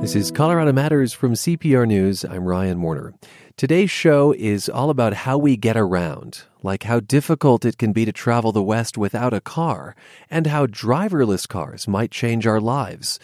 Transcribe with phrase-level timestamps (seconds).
[0.00, 2.24] This is Colorado Matters from CPR News.
[2.24, 3.14] I'm Ryan Warner.
[3.56, 8.04] Today's show is all about how we get around, like how difficult it can be
[8.04, 9.96] to travel the West without a car,
[10.30, 13.18] and how driverless cars might change our lives.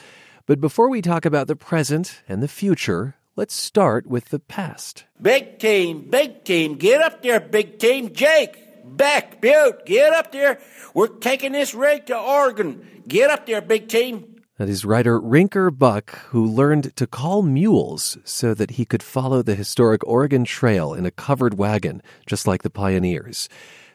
[0.46, 5.04] But before we talk about the present and the future, let's start with the past.
[5.22, 8.12] Big team, big team, get up there, big team.
[8.12, 10.61] Jake, Beck, Butte, get up there.
[10.93, 13.02] We're taking this rig to Oregon.
[13.06, 14.34] Get up there, big team.
[14.57, 19.42] That is writer Rinker Buck, who learned to call mules so that he could follow
[19.42, 23.48] the historic Oregon Trail in a covered wagon, just like the pioneers.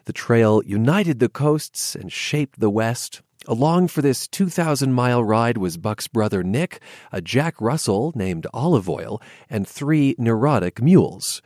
[0.04, 3.22] The trail united the coasts and shaped the West.
[3.48, 8.86] Along for this 2,000 mile ride was Buck's brother Nick, a Jack Russell named Olive
[8.86, 11.40] Oil, and three neurotic mules.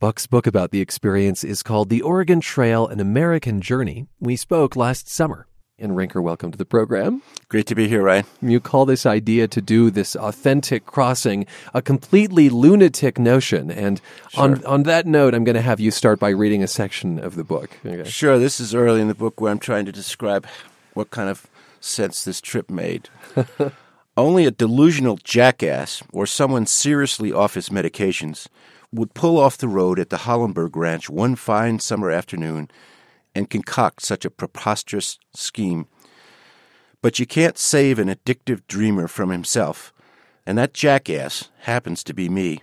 [0.00, 4.08] Buck's book about the experience is called The Oregon Trail An American Journey.
[4.18, 5.46] We spoke last summer.
[5.80, 7.22] And Rinker, welcome to the program.
[7.48, 8.24] Great to be here, Ryan.
[8.42, 13.70] You call this idea to do this authentic crossing a completely lunatic notion.
[13.70, 14.42] And sure.
[14.42, 17.36] on, on that note, I'm going to have you start by reading a section of
[17.36, 17.70] the book.
[17.86, 18.10] Okay.
[18.10, 18.40] Sure.
[18.40, 20.48] This is early in the book where I'm trying to describe
[20.94, 21.46] what kind of
[21.78, 23.08] sense this trip made.
[24.16, 28.48] Only a delusional jackass or someone seriously off his medications
[28.92, 32.68] would pull off the road at the Hollenberg Ranch one fine summer afternoon
[33.38, 35.86] and concoct such a preposterous scheme.
[37.00, 39.94] But you can't save an addictive dreamer from himself,
[40.44, 42.60] and that jackass happens to be me.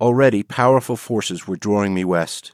[0.00, 2.52] Already powerful forces were drawing me west.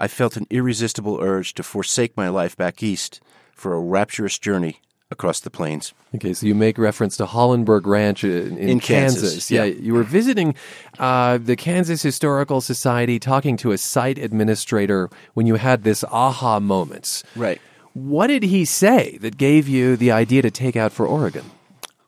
[0.00, 3.20] I felt an irresistible urge to forsake my life back east
[3.52, 5.94] for a rapturous journey across the plains.
[6.14, 9.22] Okay, so you make reference to Hollenberg Ranch in, in, in Kansas.
[9.22, 9.50] Kansas.
[9.50, 9.64] Yeah.
[9.64, 9.74] yeah.
[9.80, 10.54] you were visiting
[10.98, 16.60] uh, the Kansas Historical Society, talking to a site administrator when you had this aha
[16.60, 17.22] moment.
[17.34, 17.60] Right.
[17.94, 21.44] What did he say that gave you the idea to take out for Oregon?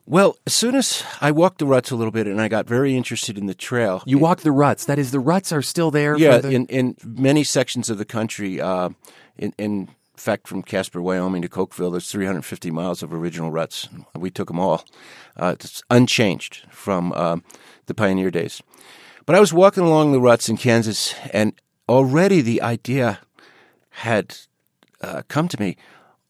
[0.05, 2.95] Well, as soon as I walked the ruts a little bit and I got very
[2.95, 4.03] interested in the trail.
[4.05, 4.85] You walked the ruts.
[4.85, 6.17] That is, the ruts are still there?
[6.17, 6.51] Yeah, the...
[6.51, 8.59] in, in many sections of the country.
[8.59, 8.89] Uh,
[9.37, 9.89] in, in
[10.21, 13.89] fact, from Casper, Wyoming to Cokeville, there's 350 miles of original ruts.
[14.15, 14.85] We took them all.
[15.35, 17.43] Uh, it's unchanged from um,
[17.87, 18.61] the pioneer days.
[19.25, 21.53] But I was walking along the ruts in Kansas, and
[21.89, 23.19] already the idea
[23.89, 24.37] had
[25.01, 25.75] uh, come to me.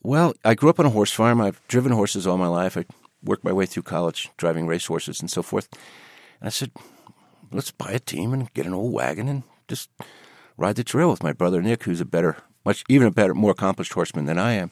[0.04, 1.42] Well, I grew up on a horse farm.
[1.42, 2.78] I've driven horses all my life.
[2.78, 2.86] I
[3.24, 5.68] worked my way through college driving race horses and so forth.
[6.40, 6.72] And I said,
[7.52, 9.90] let's buy a team and get an old wagon and just
[10.58, 13.52] ride the trail with my brother Nick, who's a better much even a better, more
[13.52, 14.72] accomplished horseman than I am.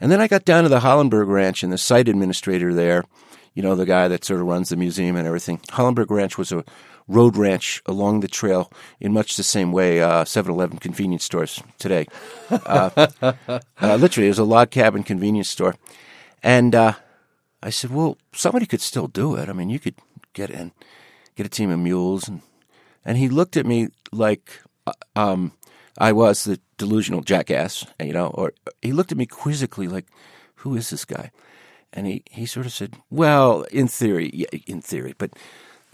[0.00, 3.04] And then I got down to the Hollenberg Ranch, and the site administrator there,
[3.54, 5.58] you know, the guy that sort of runs the museum and everything.
[5.70, 6.64] Hollenberg Ranch was a
[7.08, 8.70] road ranch along the trail
[9.00, 12.06] in much the same way uh, 7-Eleven convenience stores today.
[12.50, 13.06] Uh,
[13.50, 15.74] uh, literally, it was a log cabin convenience store.
[16.42, 16.94] And uh,
[17.62, 19.48] I said, well, somebody could still do it.
[19.48, 19.94] I mean, you could
[20.32, 20.72] get in,
[21.36, 22.28] get a team of mules.
[22.28, 22.42] And,
[23.04, 25.52] and he looked at me like uh, um,
[25.98, 30.06] I was the delusional jackass, you know, or he looked at me quizzically like,
[30.56, 31.30] who is this guy?
[31.92, 35.32] And he, he sort of said, well, in theory, yeah, in theory, but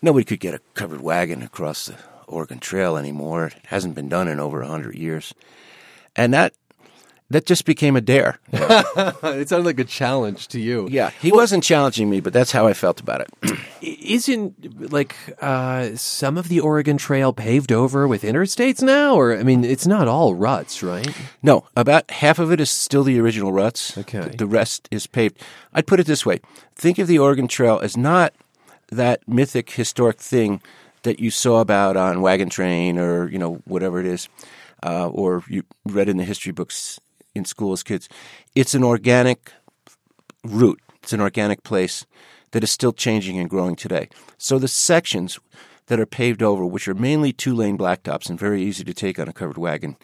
[0.01, 1.97] nobody could get a covered wagon across the
[2.29, 3.47] Oregon Trail anymore.
[3.47, 5.35] It hasn't been done in over a hundred years.
[6.15, 6.55] And that
[7.31, 8.39] that just became a dare.
[8.53, 10.89] it sounded like a challenge to you.
[10.91, 13.59] Yeah, he well, wasn't challenging me, but that's how I felt about it.
[13.83, 19.43] isn't like uh, some of the Oregon Trail paved over with interstates now, or I
[19.43, 21.09] mean, it's not all ruts, right?
[21.43, 23.97] No, about half of it is still the original ruts.
[23.99, 25.39] Okay, the, the rest is paved.
[25.75, 26.41] I'd put it this way:
[26.75, 28.33] think of the Oregon Trail as not
[28.91, 30.63] that mythic, historic thing
[31.03, 34.29] that you saw about on Wagon Train or you know whatever it is.
[34.81, 37.01] Uh, or you read in the history books
[37.39, 38.09] in school as kids.
[38.55, 39.53] It's an organic
[40.45, 40.81] route.
[41.03, 42.05] It's an organic place
[42.51, 44.09] that is still changing and growing today.
[44.37, 45.39] So the sections
[45.87, 49.19] that are paved over, which are mainly two lane blacktops and very easy to take
[49.19, 49.97] on a covered wagon,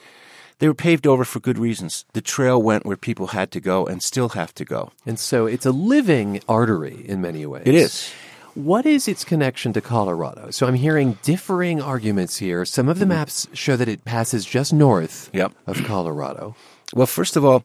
[0.58, 2.04] they were paved over for good reasons.
[2.12, 4.92] The trail went where people had to go and still have to go.
[5.04, 7.64] And so it's a living artery in many ways.
[7.66, 8.12] It is.
[8.54, 10.52] What is its connection to Colorado?
[10.52, 12.64] So I'm hearing differing arguments here.
[12.64, 13.14] Some of the mm-hmm.
[13.14, 15.52] maps show that it passes just north yep.
[15.66, 16.54] of Colorado.
[16.92, 17.64] Well, first of all,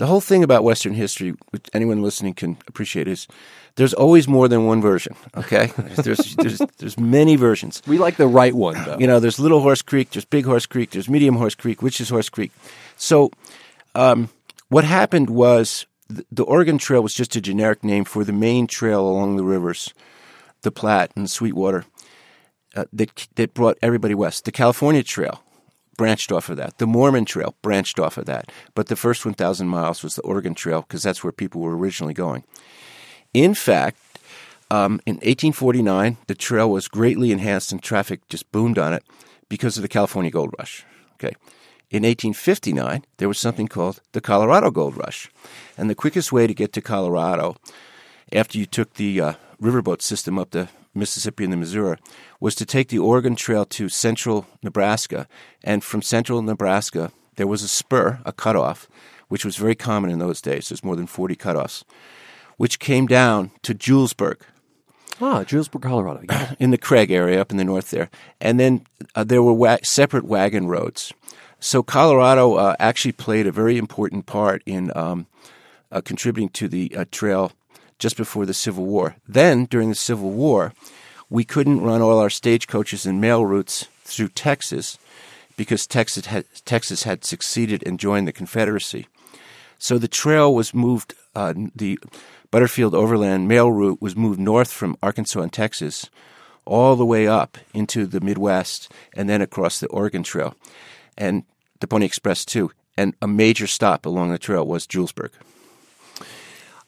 [0.00, 3.28] the whole thing about Western history, which anyone listening can appreciate, is
[3.76, 5.14] there's always more than one version.
[5.36, 7.82] Okay, there's, there's there's many versions.
[7.86, 8.96] We like the right one, though.
[8.98, 12.00] You know, there's Little Horse Creek, there's Big Horse Creek, there's Medium Horse Creek, which
[12.00, 12.50] is Horse Creek.
[12.96, 13.30] So,
[13.94, 14.30] um,
[14.70, 18.66] what happened was the, the Oregon Trail was just a generic name for the main
[18.66, 19.92] trail along the rivers,
[20.62, 21.84] the Platte and Sweetwater,
[22.74, 24.46] uh, that that brought everybody west.
[24.46, 25.42] The California Trail
[26.00, 26.78] branched off of that.
[26.78, 28.50] The Mormon Trail branched off of that.
[28.74, 32.14] But the first 1,000 miles was the Oregon Trail because that's where people were originally
[32.14, 32.42] going.
[33.34, 33.98] In fact,
[34.70, 39.04] um, in 1849, the trail was greatly enhanced and traffic just boomed on it
[39.50, 40.86] because of the California Gold Rush.
[41.16, 41.34] Okay.
[41.90, 45.30] In 1859, there was something called the Colorado Gold Rush.
[45.76, 47.56] And the quickest way to get to Colorado
[48.32, 51.96] after you took the uh, riverboat system up the Mississippi and the Missouri
[52.40, 55.28] was to take the Oregon Trail to central Nebraska.
[55.62, 58.88] And from central Nebraska, there was a spur, a cutoff,
[59.28, 60.68] which was very common in those days.
[60.68, 61.84] There's more than 40 cutoffs,
[62.56, 64.40] which came down to Julesburg,
[65.22, 66.22] Ah, Julesburg, Colorado.
[66.28, 66.54] Yeah.
[66.58, 68.08] in the Craig area up in the north there.
[68.40, 71.12] And then uh, there were wa- separate wagon roads.
[71.58, 75.26] So Colorado uh, actually played a very important part in um,
[75.92, 77.52] uh, contributing to the uh, trail
[78.00, 79.14] just before the Civil War.
[79.28, 80.72] Then, during the Civil War,
[81.28, 84.98] we couldn't run all our stagecoaches and mail routes through Texas
[85.56, 89.06] because Texas had, Texas had succeeded and joined the Confederacy.
[89.78, 91.98] So the trail was moved, uh, the
[92.50, 96.10] Butterfield Overland Mail route was moved north from Arkansas and Texas
[96.64, 100.54] all the way up into the Midwest and then across the Oregon Trail
[101.16, 101.44] and
[101.80, 102.72] the Pony Express too.
[102.96, 105.30] And a major stop along the trail was Julesburg.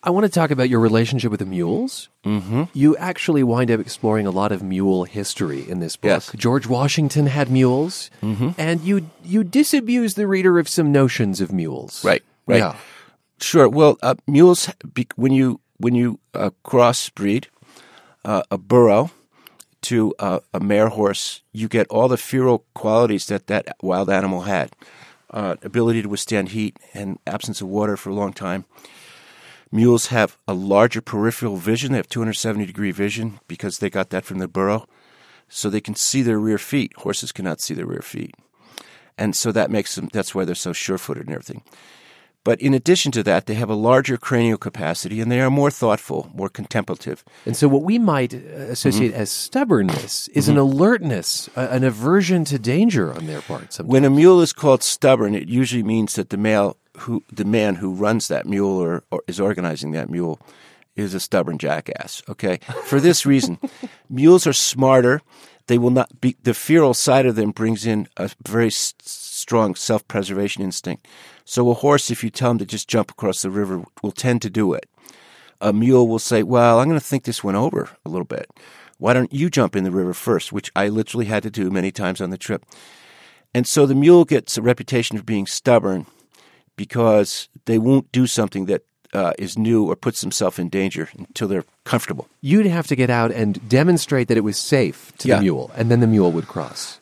[0.05, 2.09] I want to talk about your relationship with the mules.
[2.25, 2.65] Mm-hmm.
[2.73, 6.09] You actually wind up exploring a lot of mule history in this book.
[6.09, 6.33] Yes.
[6.35, 8.51] George Washington had mules, mm-hmm.
[8.59, 12.05] and you you disabuse the reader of some notions of mules.
[12.05, 12.59] Right, right.
[12.59, 12.77] Yeah.
[13.41, 13.69] Sure.
[13.69, 14.69] Well, uh, mules
[15.15, 17.47] when you when you uh, crossbreed
[18.25, 19.11] uh, a burro
[19.83, 24.43] to uh, a mare horse, you get all the feral qualities that that wild animal
[24.43, 24.73] had:
[25.31, 28.65] uh, ability to withstand heat and absence of water for a long time.
[29.73, 31.93] Mules have a larger peripheral vision.
[31.93, 34.87] They have 270 degree vision because they got that from the burro,
[35.49, 36.93] so they can see their rear feet.
[36.99, 38.35] Horses cannot see their rear feet,
[39.17, 40.09] and so that makes them.
[40.13, 41.63] That's why they're so sure-footed and everything.
[42.45, 45.71] But in addition to that, they have a larger cranial capacity and they are more
[45.71, 47.23] thoughtful, more contemplative.
[47.47, 48.39] And so, what we might uh,
[48.69, 53.73] associate as stubbornness is an alertness, a- an aversion to danger on their part.
[53.73, 53.93] Sometimes.
[53.93, 57.77] When a mule is called stubborn, it usually means that the male who the man
[57.77, 60.41] who runs that mule or, or is organizing that mule
[60.97, 62.23] is a stubborn jackass.
[62.29, 63.59] Okay, for this reason,
[64.09, 65.21] mules are smarter.
[65.67, 69.75] They will not be the feral side of them brings in a very s- strong
[69.75, 71.07] self-preservation instinct.
[71.45, 74.43] So a horse, if you tell him to just jump across the river, will tend
[74.43, 74.89] to do it.
[75.61, 78.51] A mule will say, "Well, I'm going to think this one over a little bit.
[78.99, 80.53] Why don't you jump in the river first?
[80.53, 82.65] Which I literally had to do many times on the trip.
[83.55, 86.07] And so the mule gets a reputation of being stubborn
[86.77, 88.83] because they won't do something that
[89.13, 92.29] uh, is new or puts themselves in danger until they're comfortable.
[92.41, 95.37] You'd have to get out and demonstrate that it was safe to Yeah.
[95.37, 96.99] the mule, and then the mule would cross.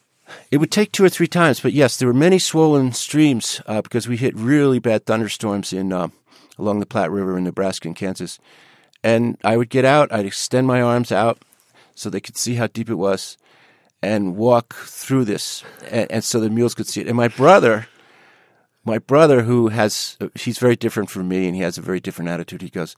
[0.50, 3.82] It would take two or three times, but yes, there were many swollen streams uh,
[3.82, 6.08] because we hit really bad thunderstorms in uh,
[6.58, 8.38] along the Platte River in Nebraska and Kansas.
[9.02, 11.38] And I would get out, I'd extend my arms out
[11.94, 13.36] so they could see how deep it was,
[14.02, 17.06] and walk through this, and, and so the mules could see it.
[17.08, 17.86] And my brother,
[18.84, 22.30] my brother, who has he's very different from me, and he has a very different
[22.30, 22.62] attitude.
[22.62, 22.96] He goes,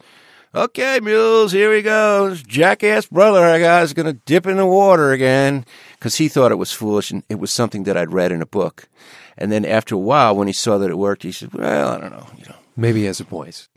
[0.55, 2.31] "Okay, mules, here we go.
[2.31, 5.65] This jackass brother I got is going to dip in the water again,"
[5.95, 8.47] because he thought it was foolish, and it was something that I'd read in a
[8.47, 8.89] book.
[9.37, 11.99] And then after a while, when he saw that it worked, he said, "Well, I
[11.99, 13.69] don't know, you know." Maybe he has a point.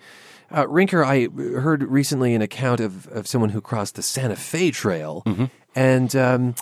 [0.52, 1.28] Uh, Rinker, I
[1.60, 5.24] heard recently an account of, of someone who crossed the Santa Fe Trail
[5.76, 6.56] and um,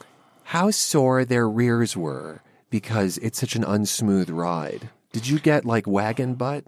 [0.46, 4.90] how sore their rears were because it's such an unsmooth ride.
[5.14, 6.66] Did you get like wagon butt?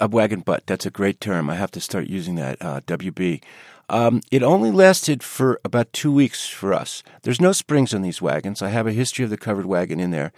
[0.00, 0.62] A wagon butt.
[0.66, 1.50] That's a great term.
[1.50, 2.56] I have to start using that.
[2.62, 3.42] Uh, WB.
[3.88, 7.02] Um, it only lasted for about two weeks for us.
[7.22, 8.62] There's no springs on these wagons.
[8.62, 10.32] I have a history of the covered wagon in there.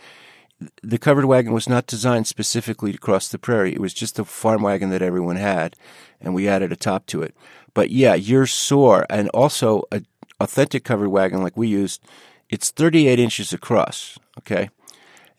[0.83, 3.75] The covered wagon was not designed specifically to cross the prairie.
[3.75, 5.77] It was just a farm wagon that everyone had,
[6.23, 7.35] and we added a top to it.
[7.75, 10.07] But yeah, you're sore, and also an
[10.41, 12.03] authentic covered wagon like we used.
[12.49, 14.19] It's 38 inches across.
[14.39, 14.71] Okay,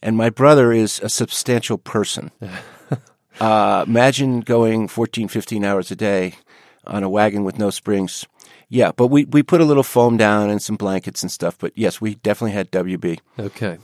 [0.05, 2.31] and my brother is a substantial person.
[3.37, 6.35] Uh, imagine going 14, 15 hours a day
[6.87, 8.25] on a wagon with no springs.
[8.69, 11.57] Yeah, but we, we put a little foam down and some blankets and stuff.
[11.59, 13.19] But yes, we definitely had WB.
[13.37, 13.77] Okay.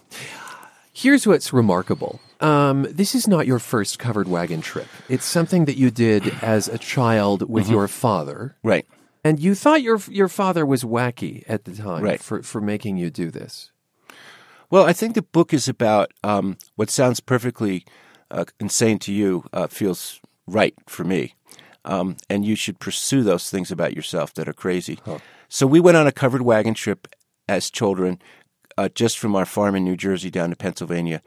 [0.93, 2.21] Here's what's remarkable.
[2.39, 4.87] Um, this is not your first covered wagon trip.
[5.09, 8.85] It's something that you did as a child with your father, Right.
[9.25, 12.21] and you thought your your father was wacky at the time Right.
[12.23, 13.71] for for making you do this.
[14.71, 17.85] Well, I think the book is about um, what sounds perfectly
[18.31, 21.35] uh, insane to you uh, feels right for me.
[21.83, 24.97] Um, and you should pursue those things about yourself that are crazy.
[25.49, 27.09] So we went on a covered wagon trip
[27.49, 28.21] as children,
[28.77, 31.21] uh, just from our farm in New Jersey down to Pennsylvania.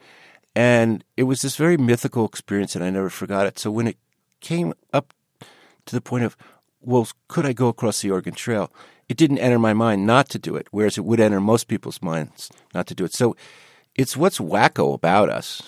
[0.55, 3.59] And it was this very mythical experience, and I never forgot it.
[3.59, 3.97] So when it
[4.39, 5.13] came up
[5.85, 6.35] to the point of
[6.81, 8.71] well, could I go across the Oregon Trail?
[9.07, 12.01] It didn't enter my mind not to do it, whereas it would enter most people's
[12.01, 13.13] minds not to do it.
[13.13, 13.35] So
[13.95, 15.61] it's what's wacko about us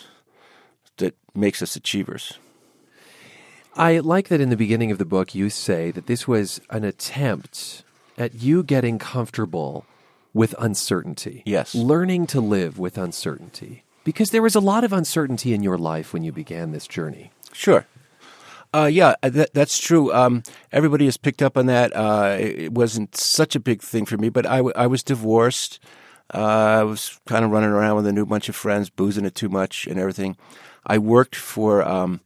[0.98, 2.40] that makes us achievers.
[3.76, 6.84] I like that in the beginning of the book you say that this was an
[6.84, 7.84] attempt
[8.18, 9.86] at you getting comfortable
[10.34, 11.44] with uncertainty.
[11.46, 11.76] Yes.
[11.76, 13.84] Learning to live with uncertainty.
[14.04, 17.32] Because there was a lot of uncertainty in your life when you began this journey.
[17.54, 17.86] Sure.
[18.78, 20.14] Uh, yeah, uh, that, that's true.
[20.14, 21.96] Um, everybody has picked up on that.
[21.96, 25.80] Uh, it wasn't such a big thing for me, but I, w- I was divorced.
[26.32, 29.34] Uh, I was kind of running around with a new bunch of friends, boozing it
[29.34, 30.38] too much and everything.
[30.86, 32.22] I worked for um,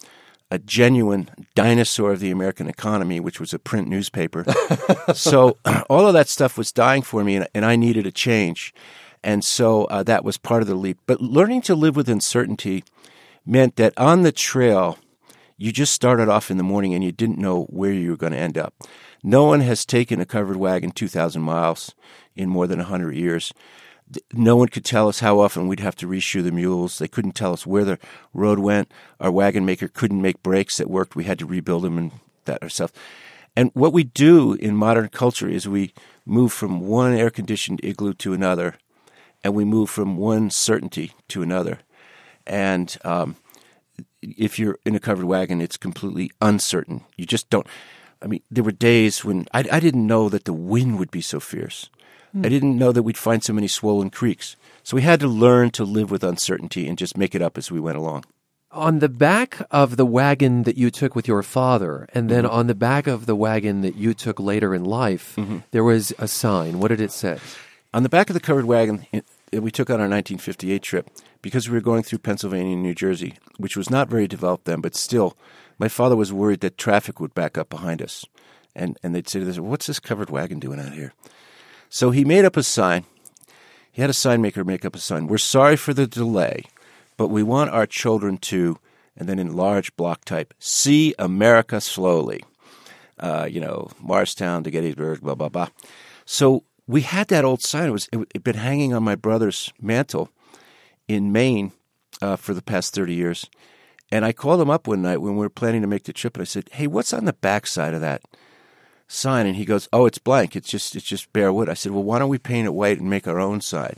[0.50, 4.43] a genuine dinosaur of the American economy, which was a print newspaper.
[5.13, 5.58] so
[5.89, 8.74] all of that stuff was dying for me, and, and I needed a change.
[9.24, 10.98] And so uh, that was part of the leap.
[11.05, 12.84] But learning to live with uncertainty
[13.46, 14.98] meant that on the trail,
[15.61, 18.33] you just started off in the morning and you didn't know where you were going
[18.33, 18.73] to end up.
[19.21, 21.93] No one has taken a covered wagon 2,000 miles
[22.35, 23.53] in more than 100 years.
[24.33, 26.97] No one could tell us how often we'd have to reshoe the mules.
[26.97, 27.99] They couldn't tell us where the
[28.33, 28.91] road went.
[29.19, 31.15] Our wagon maker couldn't make brakes that worked.
[31.15, 32.11] We had to rebuild them and
[32.45, 32.93] that ourselves.
[33.55, 35.93] And what we do in modern culture is we
[36.25, 38.77] move from one air conditioned igloo to another,
[39.43, 41.81] and we move from one certainty to another.
[42.47, 43.35] And um,
[44.21, 47.03] if you're in a covered wagon, it's completely uncertain.
[47.17, 47.67] You just don't.
[48.21, 51.21] I mean, there were days when I, I didn't know that the wind would be
[51.21, 51.89] so fierce.
[52.33, 52.41] I hmm.
[52.43, 54.55] didn't know that we'd find so many swollen creeks.
[54.83, 57.71] So we had to learn to live with uncertainty and just make it up as
[57.71, 58.25] we went along.
[58.71, 62.53] On the back of the wagon that you took with your father, and then mm-hmm.
[62.53, 65.57] on the back of the wagon that you took later in life, mm-hmm.
[65.71, 66.79] there was a sign.
[66.79, 67.37] What did it say?
[67.93, 69.05] On the back of the covered wagon
[69.53, 71.10] we took on our 1958 trip,
[71.41, 74.79] because we were going through Pennsylvania and New Jersey, which was not very developed then,
[74.79, 75.38] but still,
[75.77, 78.25] my father was worried that traffic would back up behind us.
[78.75, 81.13] And, and they'd say to us, What's this covered wagon doing out here?
[81.89, 83.03] So he made up a sign.
[83.91, 85.27] He had a sign maker make up a sign.
[85.27, 86.63] We're sorry for the delay,
[87.17, 88.77] but we want our children to,
[89.17, 92.41] and then in large block type, see America slowly.
[93.20, 95.67] Uh, you know, Morristown to Gettysburg, blah, blah, blah.
[96.25, 97.88] So we had that old sign.
[97.88, 100.29] It was it been hanging on my brother's mantle
[101.07, 101.71] in Maine
[102.21, 103.50] uh, for the past 30 years.
[104.12, 106.36] And I called him up one night when we were planning to make the trip,
[106.36, 108.21] and I said, "Hey, what's on the back side of that
[109.07, 110.53] sign?" And he goes, "Oh, it's blank.
[110.53, 113.00] It's just it's just bare wood." I said, "Well, why don't we paint it white
[113.00, 113.95] and make our own sign?"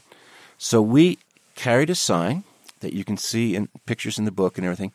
[0.60, 1.18] So we
[1.56, 2.44] carried a sign
[2.82, 4.92] that you can see in pictures in the book and everything.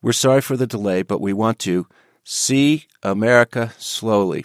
[0.00, 1.88] We're sorry for the delay, but we want to
[2.22, 4.44] see America slowly.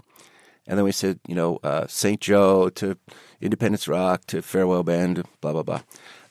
[0.67, 2.19] And then we said, you know, uh, St.
[2.19, 2.97] Joe to
[3.39, 5.81] Independence Rock to Farewell Bend, blah, blah, blah.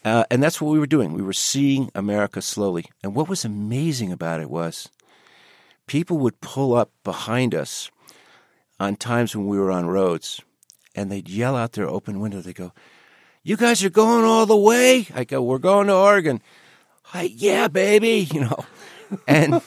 [0.05, 1.13] Uh, and that's what we were doing.
[1.13, 2.87] We were seeing America slowly.
[3.03, 4.91] And what was amazing about it was
[5.87, 7.91] people would pull up behind us
[8.79, 10.41] on times when we were on roads
[10.95, 12.41] and they'd yell out their open window.
[12.41, 12.73] They go,
[13.43, 15.07] You guys are going all the way?
[15.15, 16.43] I go, We're going to Oregon.
[17.09, 18.65] Hi, yeah, baby, you know.
[19.27, 19.63] And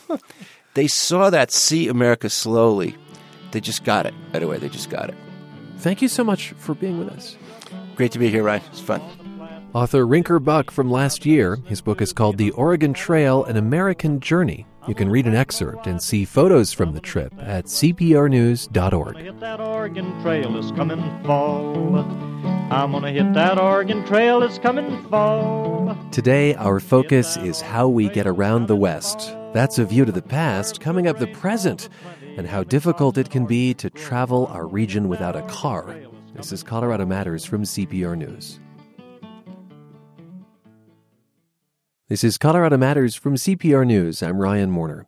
[0.73, 2.95] they saw that see America slowly.
[3.57, 4.59] They just got it right away.
[4.59, 5.15] They just got it.
[5.79, 7.35] Thank you so much for being with us.
[7.95, 8.61] Great to be here, Ryan.
[8.67, 9.01] It's fun.
[9.73, 11.57] Author Rinker Buck from last year.
[11.65, 14.67] His book is called The Oregon Trail An American Journey.
[14.87, 19.17] You can read an excerpt and see photos from the trip at cprnews.org.
[19.17, 21.97] hit that Oregon Trail, it's coming fall.
[22.69, 25.97] I'm gonna hit that Oregon Trail, it's coming fall.
[26.11, 29.35] Today, our focus is how we get around the West.
[29.53, 31.89] That's a view to the past, coming up the present,
[32.37, 35.97] and how difficult it can be to travel our region without a car.
[36.35, 38.59] This is Colorado Matters from CPR News.
[42.07, 44.23] This is Colorado Matters from CPR News.
[44.23, 45.07] I'm Ryan Warner.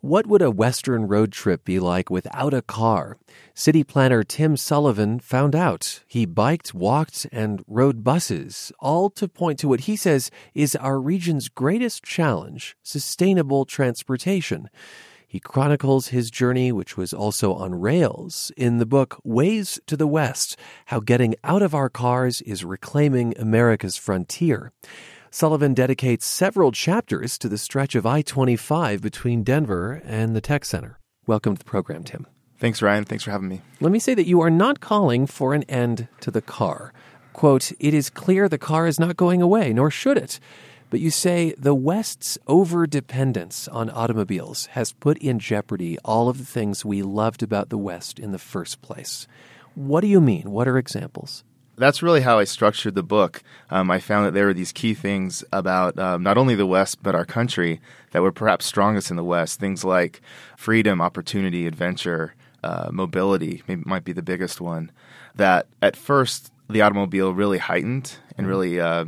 [0.00, 3.18] What would a Western road trip be like without a car?
[3.52, 6.02] City planner Tim Sullivan found out.
[6.08, 10.98] He biked, walked, and rode buses, all to point to what he says is our
[10.98, 14.70] region's greatest challenge sustainable transportation.
[15.30, 20.08] He chronicles his journey, which was also on rails, in the book Ways to the
[20.08, 20.56] West
[20.86, 24.72] How Getting Out of Our Cars is Reclaiming America's Frontier.
[25.30, 30.64] Sullivan dedicates several chapters to the stretch of I 25 between Denver and the Tech
[30.64, 30.98] Center.
[31.28, 32.26] Welcome to the program, Tim.
[32.58, 33.04] Thanks, Ryan.
[33.04, 33.62] Thanks for having me.
[33.78, 36.92] Let me say that you are not calling for an end to the car.
[37.34, 40.40] Quote, it is clear the car is not going away, nor should it.
[40.90, 46.38] But you say the West's over dependence on automobiles has put in jeopardy all of
[46.38, 49.28] the things we loved about the West in the first place.
[49.76, 50.50] What do you mean?
[50.50, 51.44] What are examples?
[51.76, 53.42] That's really how I structured the book.
[53.70, 57.02] Um, I found that there were these key things about um, not only the West,
[57.02, 57.80] but our country
[58.10, 59.60] that were perhaps strongest in the West.
[59.60, 60.20] Things like
[60.56, 64.90] freedom, opportunity, adventure, uh, mobility maybe might be the biggest one.
[65.36, 69.06] That at first the automobile really heightened and really uh,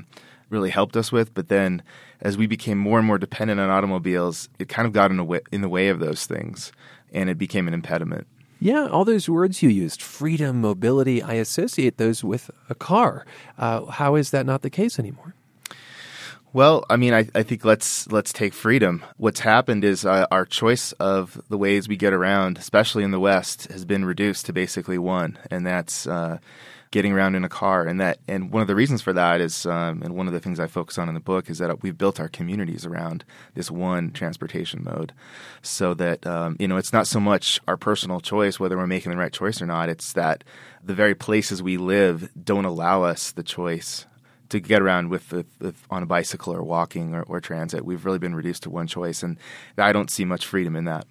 [0.52, 1.82] really helped us with, but then
[2.20, 5.24] as we became more and more dependent on automobiles, it kind of got in the
[5.24, 6.70] way, in the way of those things,
[7.12, 8.26] and it became an impediment.
[8.60, 13.26] Yeah, all those words you used freedom, mobility I associate those with a car.
[13.58, 15.34] Uh, how is that not the case anymore?
[16.52, 19.02] Well, I mean, I, I think let's let's take freedom.
[19.16, 23.18] What's happened is uh, our choice of the ways we get around, especially in the
[23.18, 26.38] West, has been reduced to basically one, and that's uh,
[26.92, 27.84] getting around in a car.
[27.84, 30.38] And that and one of the reasons for that is, um, and one of the
[30.38, 33.70] things I focus on in the book is that we've built our communities around this
[33.70, 35.12] one transportation mode,
[35.62, 39.10] so that um, you know it's not so much our personal choice whether we're making
[39.10, 39.88] the right choice or not.
[39.88, 40.44] It's that
[40.84, 44.06] the very places we live don't allow us the choice
[44.50, 47.86] to get around with, with, with, on a bicycle or walking or, or transit.
[47.86, 49.38] We've really been reduced to one choice, and
[49.78, 51.06] I don't see much freedom in that.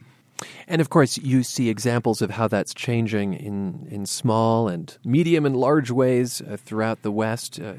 [0.67, 5.45] And of course, you see examples of how that's changing in, in small and medium
[5.45, 7.74] and large ways uh, throughout the West uh,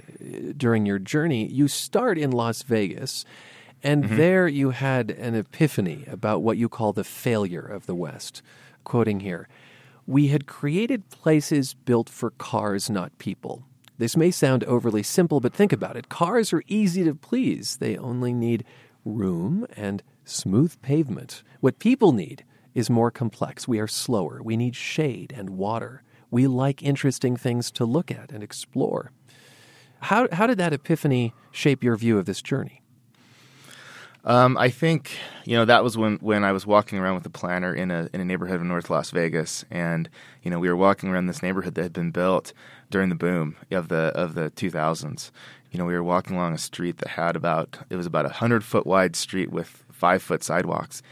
[0.57, 1.47] during your journey.
[1.47, 3.25] You start in Las Vegas,
[3.83, 4.17] and mm-hmm.
[4.17, 8.43] there you had an epiphany about what you call the failure of the West.
[8.85, 9.49] Quoting here
[10.07, 13.65] We had created places built for cars, not people.
[13.99, 16.09] This may sound overly simple, but think about it.
[16.09, 18.65] Cars are easy to please, they only need
[19.05, 21.43] room and smooth pavement.
[21.61, 23.69] What people need is more complex.
[23.69, 24.41] We are slower.
[24.43, 26.03] We need shade and water.
[26.31, 29.13] We like interesting things to look at and explore.
[30.01, 32.83] How, how did that epiphany shape your view of this journey?
[34.25, 37.31] Um, I think you know that was when, when I was walking around with a
[37.31, 40.09] planner in a in a neighborhood of North Las Vegas, and
[40.43, 42.53] you know we were walking around this neighborhood that had been built
[42.89, 45.33] during the boom of the of the 2000s.
[45.73, 48.29] You know we were walking along a street that had about it was about a
[48.29, 51.03] hundred foot wide street with five foot sidewalks.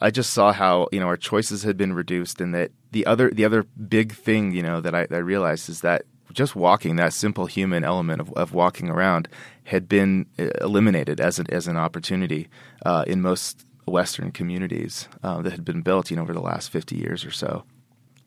[0.00, 3.30] I just saw how you know our choices had been reduced, and that the other
[3.30, 6.02] the other big thing you know that I, I realized is that
[6.32, 9.28] just walking, that simple human element of, of walking around,
[9.64, 12.48] had been uh, eliminated as an, as an opportunity
[12.86, 16.70] uh, in most Western communities uh, that had been built, you know, over the last
[16.70, 17.64] 50 years or so.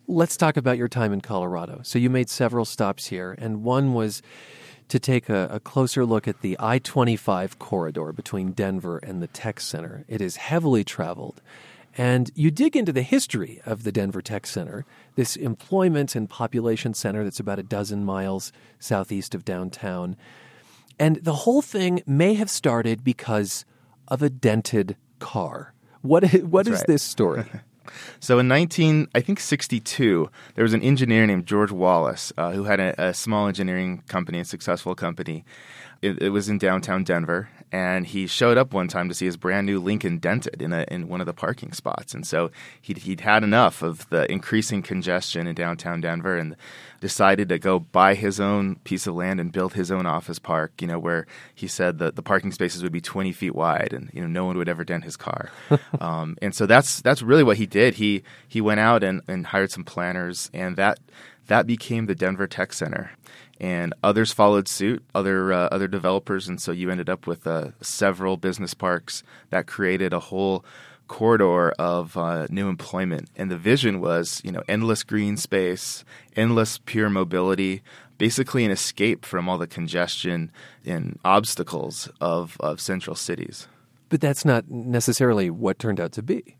[0.07, 1.79] Let's talk about your time in Colorado.
[1.83, 4.21] So you made several stops here, and one was
[4.93, 9.27] to take a, a closer look at the I 25 corridor between Denver and the
[9.27, 10.05] Tech Center.
[10.07, 11.41] It is heavily traveled.
[11.97, 16.93] And you dig into the history of the Denver Tech Center, this employment and population
[16.93, 20.15] center that's about a dozen miles southeast of downtown.
[20.99, 23.65] And the whole thing may have started because
[24.07, 25.73] of a dented car.
[26.03, 26.87] What, what is right.
[26.87, 27.45] this story?
[28.19, 32.63] So in 19, I think 62, there was an engineer named George Wallace uh, who
[32.63, 35.43] had a, a, small engineering company, a successful company.
[36.01, 39.35] It, it, was in downtown Denver, and he showed up one time to see his
[39.35, 42.13] brand new Lincoln dented in a, in one of the parking spots.
[42.13, 46.55] And so he'd, he'd had enough of the increasing congestion in downtown Denver and
[47.01, 50.79] decided to go buy his own piece of land and build his own office park,
[50.81, 54.11] you know, where he said that the parking spaces would be 20 feet wide and,
[54.13, 55.49] you know, no one would ever dent his car.
[55.99, 57.95] um, and so that's, that's really what he did.
[57.95, 60.99] He, he went out and, and hired some planners and that,
[61.47, 63.11] that became the Denver Tech Center
[63.59, 67.71] and others followed suit, other uh, other developers, and so you ended up with uh,
[67.81, 70.65] several business parks that created a whole
[71.07, 73.29] corridor of uh, new employment.
[73.35, 76.03] And the vision was, you know, endless green space,
[76.35, 77.83] endless pure mobility,
[78.17, 80.51] basically an escape from all the congestion
[80.85, 83.67] and obstacles of, of central cities.
[84.09, 86.55] But that's not necessarily what turned out to be.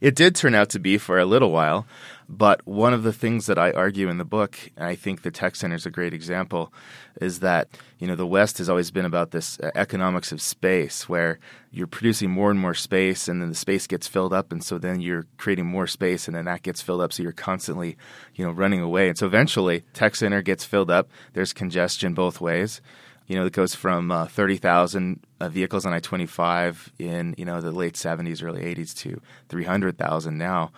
[0.00, 1.86] It did turn out to be for a little while,
[2.28, 5.30] but one of the things that I argue in the book, and I think the
[5.30, 6.72] Tech Center is a great example,
[7.20, 11.08] is that you know the West has always been about this uh, economics of space,
[11.08, 11.38] where
[11.70, 14.78] you're producing more and more space, and then the space gets filled up, and so
[14.78, 17.96] then you're creating more space, and then that gets filled up, so you're constantly
[18.34, 21.08] you know running away, and so eventually Tech Center gets filled up.
[21.32, 22.80] There's congestion both ways
[23.26, 27.72] you know, it goes from uh, 30,000 uh, vehicles on I-25 in, you know, the
[27.72, 30.72] late 70s, early 80s to 300,000 now.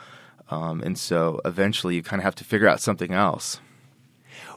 [0.50, 3.60] Um, and so eventually you kind of have to figure out something else.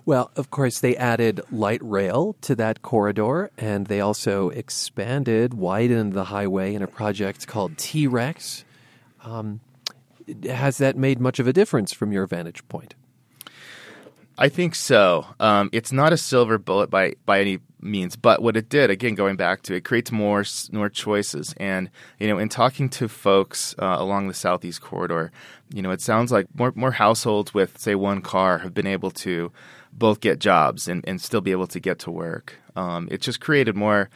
[0.06, 6.14] Well, of course, they added light rail to that corridor, and they also expanded, widened
[6.14, 8.66] the highway in a project called T Rex.
[9.24, 9.60] Um,
[10.46, 12.96] has that made much of a difference from your vantage point?
[14.40, 15.28] I think so.
[15.42, 19.16] Um, it's not a silver bullet by by any means, but what it did, again,
[19.16, 21.54] going back to it, creates more more choices.
[21.58, 25.32] And you know, in talking to folks uh, along the southeast corridor,
[25.74, 29.12] you know, it sounds like more more households with say one car have been able
[29.12, 29.52] to
[29.94, 32.56] both get jobs and, and still be able to get to work.
[32.78, 34.10] Um, it just created more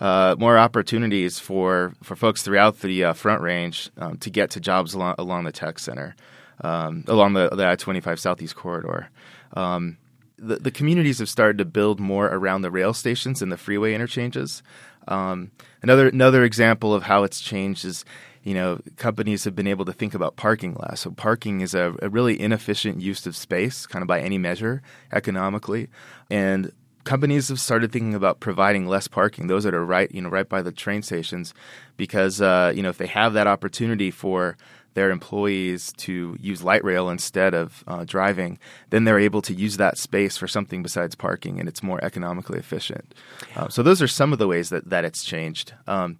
[0.00, 4.60] uh, more opportunities for for folks throughout the uh, Front Range um, to get to
[4.60, 6.14] jobs along along the tech center.
[6.62, 9.08] um, along the, the I 25 Southeast corridor.
[9.52, 9.98] Um,
[10.36, 13.94] the, the communities have started to build more around the rail stations and the freeway
[13.94, 14.62] interchanges.
[15.08, 15.50] Um,
[15.82, 18.04] another another example of how it's changed is,
[18.42, 21.00] you know, companies have been able to think about parking less.
[21.00, 24.82] So parking is a, a really inefficient use of space, kind of by any measure,
[25.12, 25.88] economically,
[26.30, 26.72] and
[27.04, 29.46] companies have started thinking about providing less parking.
[29.46, 31.54] Those that are right, you know, right by the train stations,
[31.96, 34.56] because uh, you know if they have that opportunity for
[34.94, 38.58] their employees to use light rail instead of uh, driving,
[38.90, 42.58] then they're able to use that space for something besides parking, and it's more economically
[42.58, 43.14] efficient.
[43.56, 45.74] Uh, so those are some of the ways that that it's changed.
[45.86, 46.18] Um,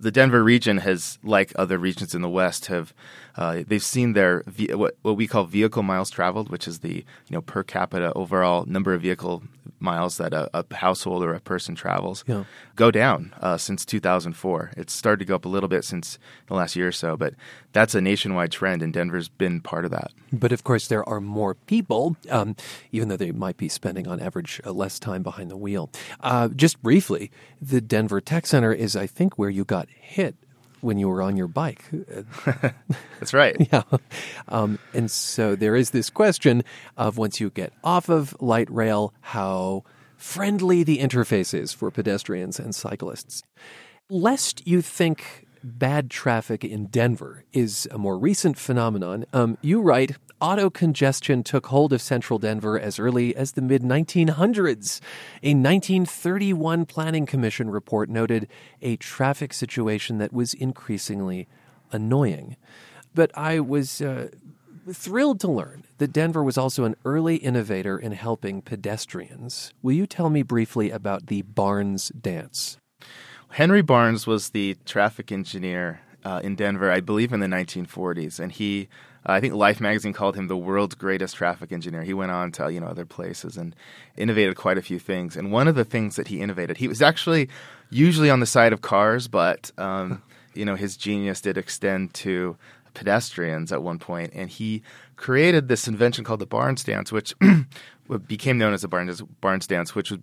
[0.00, 2.94] the Denver region has, like other regions in the West, have
[3.38, 4.42] uh, they've seen their
[4.82, 6.96] what, what we call vehicle miles traveled, which is the
[7.28, 9.42] you know per capita overall number of vehicle
[9.80, 12.44] miles that a, a household or a person travels, Yeah.
[12.74, 14.72] go down uh, since 2004.
[14.76, 17.34] It's started to go up a little bit since the last year or so, but
[17.72, 20.10] that's a nationwide trend, and Denver's been part of that.
[20.32, 22.56] But of course, there are more people, um,
[22.90, 25.90] even though they might be spending on average uh, less time behind the wheel.
[26.20, 27.30] Uh, just briefly,
[27.62, 30.34] the Denver Tech Center is, I think, where you got hit
[30.80, 31.84] when you were on your bike.
[33.20, 33.56] That's right.
[33.72, 33.82] yeah.
[34.48, 36.62] Um, and so there is this question
[36.96, 39.84] of once you get off of light rail, how
[40.16, 43.42] friendly the interface is for pedestrians and cyclists.
[44.10, 50.16] Lest you think bad traffic in Denver is a more recent phenomenon, um, you write
[50.40, 55.00] auto congestion took hold of central Denver as early as the mid 1900s.
[55.42, 58.48] A 1931 Planning Commission report noted
[58.82, 61.48] a traffic situation that was increasingly
[61.92, 62.56] annoying.
[63.14, 64.28] But I was uh,
[64.92, 69.72] thrilled to learn that Denver was also an early innovator in helping pedestrians.
[69.82, 72.78] Will you tell me briefly about the Barnes Dance?
[73.50, 78.52] Henry Barnes was the traffic engineer uh, in Denver, I believe, in the 1940s, and
[78.52, 78.88] he,
[79.28, 82.02] uh, I think, Life magazine called him the world's greatest traffic engineer.
[82.02, 83.76] He went on to you know other places and
[84.16, 85.36] innovated quite a few things.
[85.36, 87.48] And one of the things that he innovated, he was actually
[87.90, 90.22] usually on the side of cars, but um,
[90.54, 92.56] you know his genius did extend to
[92.94, 94.82] pedestrians at one point, and he
[95.16, 97.34] created this invention called the Barnes Dance, which
[98.26, 100.20] became known as the Barnes Barnes Dance, which was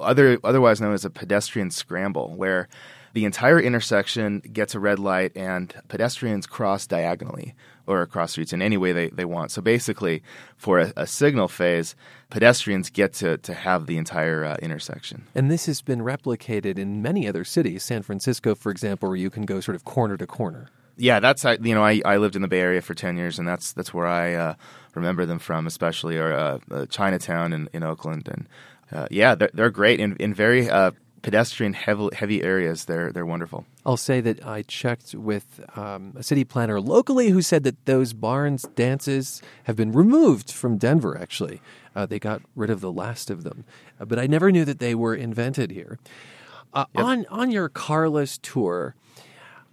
[0.00, 2.68] other otherwise known as a pedestrian scramble, where
[3.12, 7.54] the entire intersection gets a red light and pedestrians cross diagonally
[7.86, 9.50] or across streets in any way they, they want.
[9.50, 10.22] So basically,
[10.56, 11.94] for a, a signal phase,
[12.30, 15.24] pedestrians get to, to have the entire uh, intersection.
[15.34, 19.30] And this has been replicated in many other cities, San Francisco, for example, where you
[19.30, 20.68] can go sort of corner to corner.
[20.98, 23.38] Yeah, that's I- you know I, I lived in the Bay Area for ten years,
[23.38, 24.54] and that's that's where I uh,
[24.94, 28.48] remember them from, especially or uh, uh, Chinatown in, in Oakland, and
[28.90, 30.92] uh, yeah, they're, they're great in in very uh,
[31.26, 32.84] pedestrian heavy heavy areas.
[32.84, 33.66] They're they're wonderful.
[33.84, 38.12] I'll say that I checked with um, a city planner locally who said that those
[38.12, 41.60] Barnes dances have been removed from Denver, actually.
[41.96, 43.64] Uh, they got rid of the last of them.
[44.00, 45.98] Uh, but I never knew that they were invented here.
[46.72, 48.94] Uh, on, on your carless tour,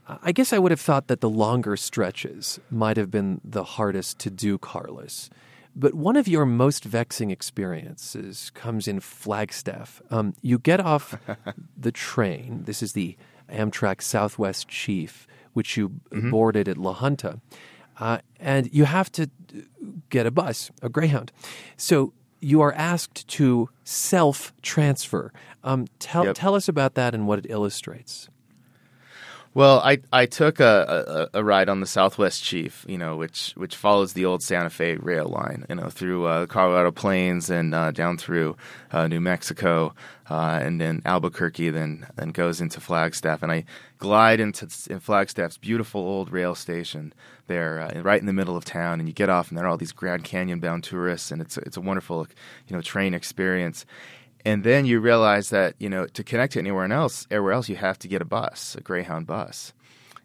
[0.08, 4.18] I guess I would have thought that the longer stretches might have been the hardest
[4.20, 5.30] to do carless.
[5.76, 10.02] But one of your most vexing experiences comes in Flagstaff.
[10.12, 11.18] Um, you get off
[11.78, 12.64] the train.
[12.66, 13.18] This is the
[13.50, 17.40] Amtrak Southwest Chief, which you boarded at La Junta.
[18.00, 19.30] Uh, and you have to
[20.10, 21.32] get a bus, a Greyhound.
[21.78, 25.32] So you are asked to self transfer.
[25.64, 26.36] Um, tell, Yep.
[26.36, 28.30] tell us about that and what it illustrates.
[29.56, 33.54] Well, I I took a, a, a ride on the Southwest Chief, you know, which
[33.56, 37.76] which follows the old Santa Fe rail line, you know, through uh, Colorado Plains and
[37.76, 38.58] uh, down through
[38.92, 39.94] uh, New Mexico,
[40.28, 43.66] uh, and then Albuquerque, then then goes into Flagstaff, and I
[44.00, 47.14] glide into in Flagstaff's beautiful old rail station
[47.46, 49.70] there, uh, right in the middle of town, and you get off, and there are
[49.70, 52.26] all these Grand Canyon bound tourists, and it's it's a wonderful,
[52.68, 53.86] you know, train experience
[54.46, 57.76] and then you realize that you know to connect to anywhere else, everywhere else, you
[57.76, 59.74] have to get a bus, a Greyhound bus.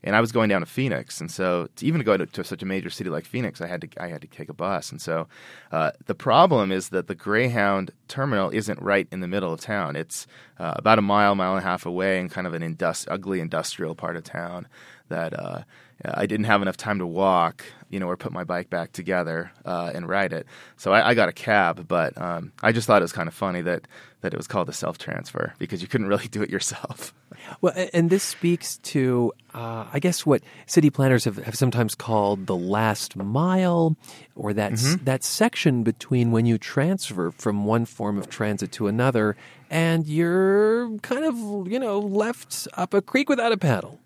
[0.05, 2.63] And I was going down to Phoenix, and so to even go to, to such
[2.63, 4.93] a major city like Phoenix, I had to I had to take a bus.
[4.93, 5.27] And so
[5.73, 9.97] uh, the problem is that the Greyhound terminal isn't right in the middle of town.
[9.97, 10.29] It's
[10.59, 13.41] uh, about a mile, mile and a half away, in kind of an indus- ugly
[13.41, 14.69] industrial part of town
[15.09, 15.39] that.
[15.39, 15.63] Uh,
[16.05, 19.51] I didn't have enough time to walk, you know, or put my bike back together
[19.65, 20.47] uh, and ride it.
[20.77, 23.35] So I, I got a cab, but um, I just thought it was kind of
[23.35, 23.89] funny that
[24.21, 27.13] that it was called a self transfer because you couldn't really do it yourself.
[27.61, 32.47] Well, and this speaks to, uh, I guess, what city planners have, have sometimes called
[32.47, 33.97] the last mile,
[34.37, 38.87] or that s- that section between when you transfer from one form of transit to
[38.89, 39.37] another,
[39.71, 41.37] and you're kind of,
[41.71, 44.01] you know, left up a creek without a paddle.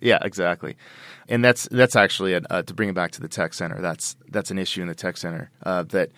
[0.00, 0.76] Yeah, exactly.
[1.28, 3.80] And that's that's actually uh, to bring it back to the tech center.
[3.80, 6.10] That's that's an issue in the tech center uh, that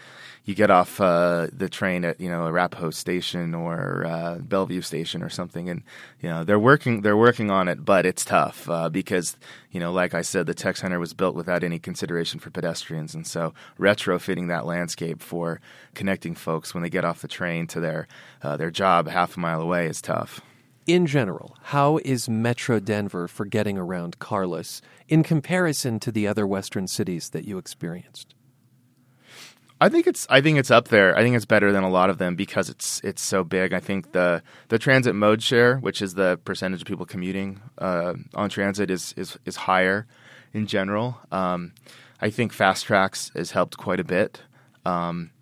[0.45, 5.23] you get off uh, the train at you know Arapahoe Station or uh, Belleview Station
[5.23, 5.83] or something, and
[6.21, 9.37] you know they're working they're working on it, but it's tough uh, because
[9.71, 13.15] you know like I said, the tech center was built without any consideration for pedestrians,
[13.15, 15.61] and so retrofitting that landscape for
[15.95, 18.09] connecting folks when they get off the train to their
[18.43, 20.41] uh, their job half a mile away is tough.
[20.89, 26.47] In general, how is Metro Denver for getting around carless in comparison to the other
[26.47, 28.35] Western cities that you experienced?
[29.83, 31.15] I think it's I think it's up there.
[31.15, 33.75] I think it's better than a lot of them because it's it's so big.
[33.75, 38.15] I think the the transit mode share, which is the percentage of people commuting uh,
[38.33, 40.07] on transit, is is is higher
[40.55, 41.21] in general.
[41.31, 41.75] Um,
[42.19, 44.41] I think FasTracks has helped quite a bit,
[44.87, 45.33] um,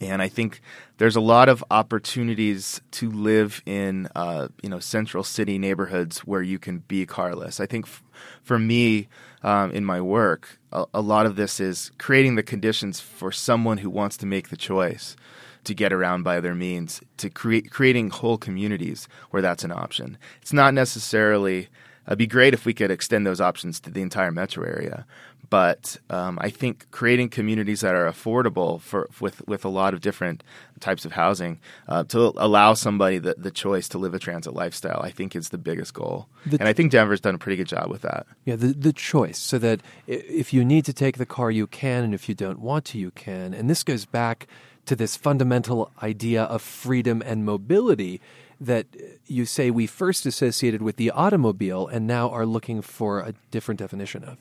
[0.00, 0.60] and I think
[0.98, 6.42] there's a lot of opportunities to live in uh, you know central city neighborhoods where
[6.42, 7.60] you can be carless.
[7.60, 8.02] I think f-
[8.42, 9.08] for me
[9.42, 13.78] um, in my work, a, a, lot of this is creating the conditions for someone
[13.78, 15.16] who wants to make the choice
[15.64, 20.16] to get around by other means, to create creating whole communities where that's an option.
[20.40, 21.68] It's not necessarily.
[22.06, 25.04] It'd be great if we could extend those options to the entire metro area,
[25.50, 30.00] but um, I think creating communities that are affordable for with with a lot of
[30.00, 30.42] different
[30.80, 35.00] types of housing uh, to allow somebody the, the choice to live a transit lifestyle,
[35.02, 36.28] I think is the biggest goal.
[36.46, 38.26] The, and I think Denver's done a pretty good job with that.
[38.44, 42.04] Yeah, the the choice, so that if you need to take the car, you can,
[42.04, 43.54] and if you don't want to, you can.
[43.54, 44.46] And this goes back
[44.86, 48.20] to this fundamental idea of freedom and mobility
[48.60, 48.86] that
[49.26, 53.78] you say we first associated with the automobile and now are looking for a different
[53.78, 54.38] definition of.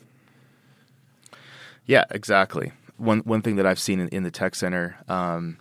[1.87, 2.73] Yeah, exactly.
[2.97, 5.57] One one thing that I've seen in, in the tech center, um,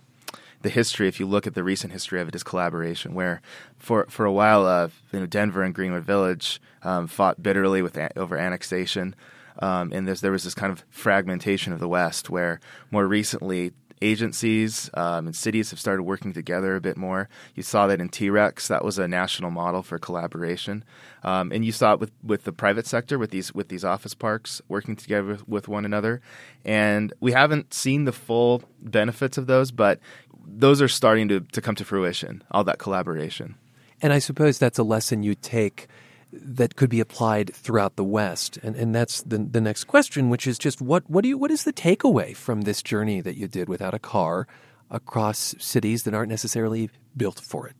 [0.61, 1.07] the history.
[1.07, 3.13] If you look at the recent history of it, is collaboration.
[3.13, 3.41] Where
[3.77, 7.97] for for a while, uh, you know, Denver and Greenwood Village um, fought bitterly with
[8.15, 9.15] over annexation.
[9.59, 12.59] Um, and there was this kind of fragmentation of the West, where
[12.91, 17.29] more recently agencies um, and cities have started working together a bit more.
[17.55, 20.83] You saw that in T-Rex; that was a national model for collaboration,
[21.23, 24.13] um, and you saw it with, with the private sector with these with these office
[24.13, 26.21] parks working together with, with one another.
[26.65, 29.99] And we haven't seen the full benefits of those, but
[30.45, 32.43] those are starting to, to come to fruition.
[32.51, 33.55] All that collaboration.
[34.01, 35.87] And I suppose that's a lesson you take
[36.41, 38.57] that could be applied throughout the West.
[38.63, 41.51] And and that's the the next question, which is just what what do you what
[41.51, 44.47] is the takeaway from this journey that you did without a car
[44.89, 47.75] across cities that aren't necessarily built for it?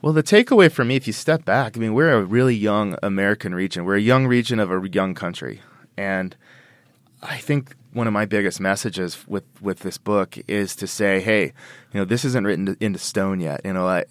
[0.00, 2.96] Well, the takeaway for me, if you step back, I mean, we're a really young
[3.02, 3.84] American region.
[3.84, 5.60] We're a young region of a young country,
[5.96, 6.36] and
[7.20, 11.52] I think one of my biggest messages with with this book is to say, hey,
[11.92, 13.62] you know, this isn't written into stone yet.
[13.64, 14.04] You know, I,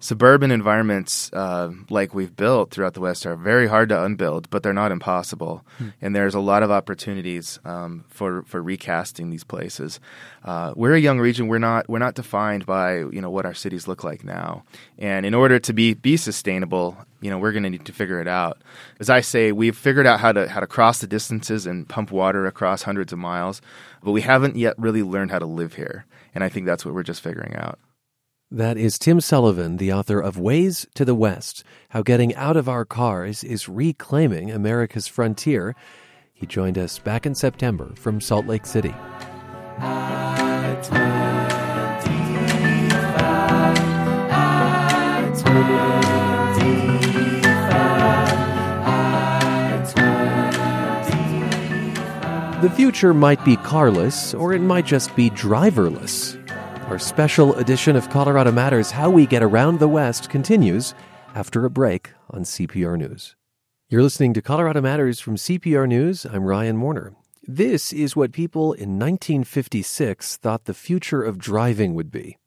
[0.00, 4.62] suburban environments uh, like we've built throughout the West are very hard to unbuild, but
[4.62, 5.64] they're not impossible.
[5.78, 5.88] Hmm.
[6.02, 9.98] And there's a lot of opportunities um, for for recasting these places.
[10.44, 11.48] Uh, we're a young region.
[11.48, 14.64] We're not we're not defined by you know what our cities look like now.
[14.98, 18.20] And in order to be be sustainable, you know, we're going to need to figure
[18.20, 18.60] it out.
[19.00, 22.10] As I say, we've figured out how to how to cross the distances and pump
[22.10, 23.62] water across hundreds of miles,
[24.02, 26.04] but we haven't yet really learned how to live here.
[26.34, 27.78] And I think that's what we're just figuring out.
[28.50, 32.68] That is Tim Sullivan, the author of Ways to the West How Getting Out of
[32.68, 35.74] Our Cars is Reclaiming America's Frontier.
[36.34, 38.94] He joined us back in September from Salt Lake City.
[39.78, 41.21] Ah,
[52.62, 56.38] The future might be carless, or it might just be driverless.
[56.88, 60.94] Our special edition of Colorado Matters How We Get Around the West continues
[61.34, 63.34] after a break on CPR News.
[63.88, 66.24] You're listening to Colorado Matters from CPR News.
[66.24, 67.16] I'm Ryan Warner.
[67.42, 72.38] This is what people in 1956 thought the future of driving would be.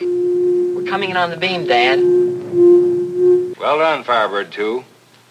[0.00, 1.98] We're coming in on the beam, Dad.
[3.58, 4.84] Well done, Firebird 2.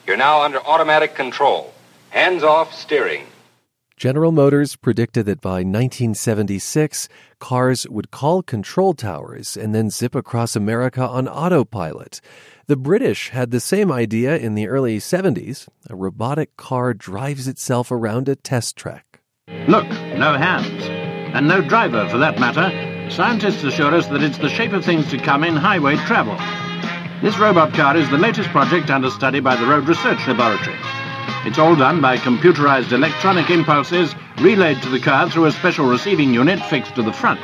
[0.06, 1.74] You're now under automatic control.
[2.10, 3.24] Hands off steering.
[3.98, 10.56] General Motors predicted that by 1976, cars would call control towers and then zip across
[10.56, 12.22] America on autopilot.
[12.68, 15.68] The British had the same idea in the early 70s.
[15.90, 19.20] A robotic car drives itself around a test track.
[19.68, 20.86] Look, no hands.
[21.36, 23.10] And no driver, for that matter.
[23.10, 26.38] Scientists assure us that it's the shape of things to come in highway travel.
[27.24, 30.78] This robot car is the latest project under study by the Road Research Laboratory.
[31.46, 36.34] It's all done by computerized electronic impulses relayed to the car through a special receiving
[36.34, 37.40] unit fixed to the front.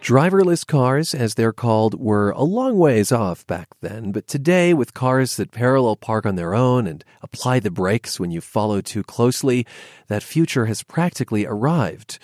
[0.00, 4.94] Driverless cars, as they're called, were a long ways off back then, but today, with
[4.94, 9.02] cars that parallel park on their own and apply the brakes when you follow too
[9.02, 9.66] closely,
[10.08, 12.18] that future has practically arrived.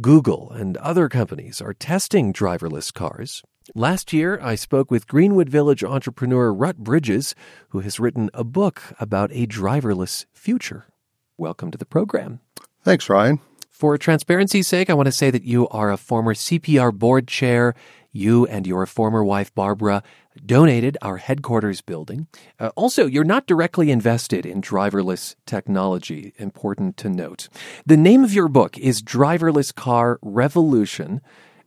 [0.00, 3.42] Google and other companies are testing driverless cars.
[3.74, 7.36] Last year, I spoke with Greenwood Village entrepreneur Rutt Bridges,
[7.68, 10.86] who has written a book about a driverless future.
[11.38, 12.40] Welcome to the program.
[12.82, 13.38] Thanks, Ryan.
[13.70, 17.74] For transparency's sake, I want to say that you are a former CPR board chair.
[18.10, 20.02] You and your former wife, Barbara,
[20.44, 22.26] donated our headquarters building.
[22.58, 27.48] Uh, also, you're not directly invested in driverless technology, important to note.
[27.86, 31.20] The name of your book is Driverless Car Revolution,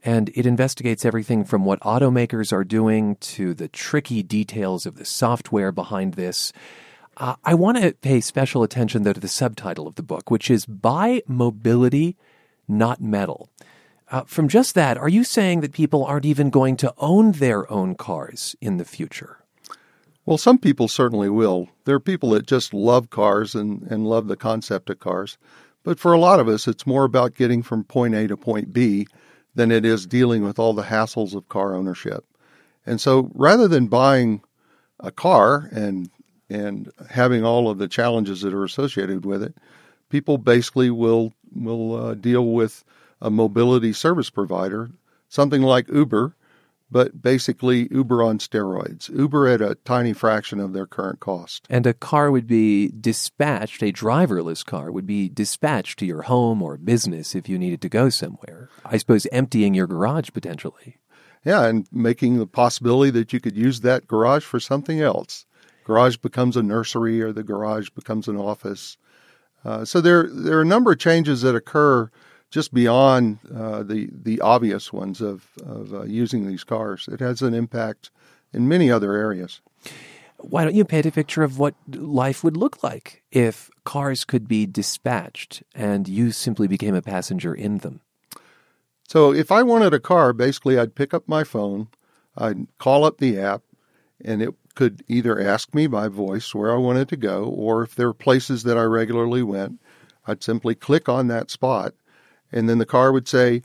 [0.04, 5.06] and it investigates everything from what automakers are doing to the tricky details of the
[5.06, 6.52] software behind this.
[7.16, 10.50] Uh, I want to pay special attention, though, to the subtitle of the book, which
[10.50, 12.18] is Buy Mobility,
[12.68, 13.50] Not Metal.
[14.10, 17.72] Uh, from just that, are you saying that people aren't even going to own their
[17.72, 19.38] own cars in the future?
[20.26, 21.70] Well, some people certainly will.
[21.86, 25.38] There are people that just love cars and, and love the concept of cars.
[25.84, 28.74] But for a lot of us, it's more about getting from point A to point
[28.74, 29.08] B
[29.56, 32.26] than it is dealing with all the hassles of car ownership.
[32.86, 34.42] And so rather than buying
[35.00, 36.10] a car and
[36.50, 39.56] and having all of the challenges that are associated with it,
[40.10, 42.84] people basically will will uh, deal with
[43.22, 44.92] a mobility service provider,
[45.30, 46.36] something like Uber,
[46.93, 49.10] but basically Uber on steroids.
[49.10, 51.65] Uber at a tiny fraction of their current cost.
[51.69, 56.62] And a car would be dispatched, a driverless car would be dispatched to your home
[56.62, 58.69] or business if you needed to go somewhere.
[58.86, 60.99] I suppose emptying your garage potentially.
[61.43, 65.45] Yeah, and making the possibility that you could use that garage for something else
[65.84, 68.97] garage becomes a nursery or the garage becomes an office.
[69.65, 72.10] Uh, so there there are a number of changes that occur
[72.54, 77.10] just beyond uh, the the obvious ones of of uh, using these cars.
[77.12, 78.12] It has an impact
[78.54, 79.60] in many other areas.
[80.38, 84.48] Why don't you paint a picture of what life would look like if cars could
[84.48, 88.02] be dispatched and you simply became a passenger in them?
[89.08, 91.88] So if I wanted a car, basically I'd pick up my phone,
[92.38, 93.63] I'd call up the app,
[94.24, 97.96] and it could either ask me by voice where I wanted to go, or if
[97.96, 99.80] there were places that I regularly went,
[100.28, 101.94] I'd simply click on that spot,
[102.54, 103.62] and then the car would say,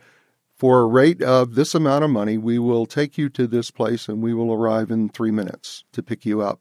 [0.57, 4.09] for a rate of this amount of money, we will take you to this place
[4.09, 6.61] and we will arrive in three minutes to pick you up.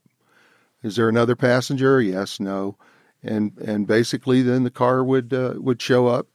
[0.83, 1.99] Is there another passenger?
[1.99, 2.77] Yes, no.
[3.23, 6.27] And and basically then the car would uh, would show up,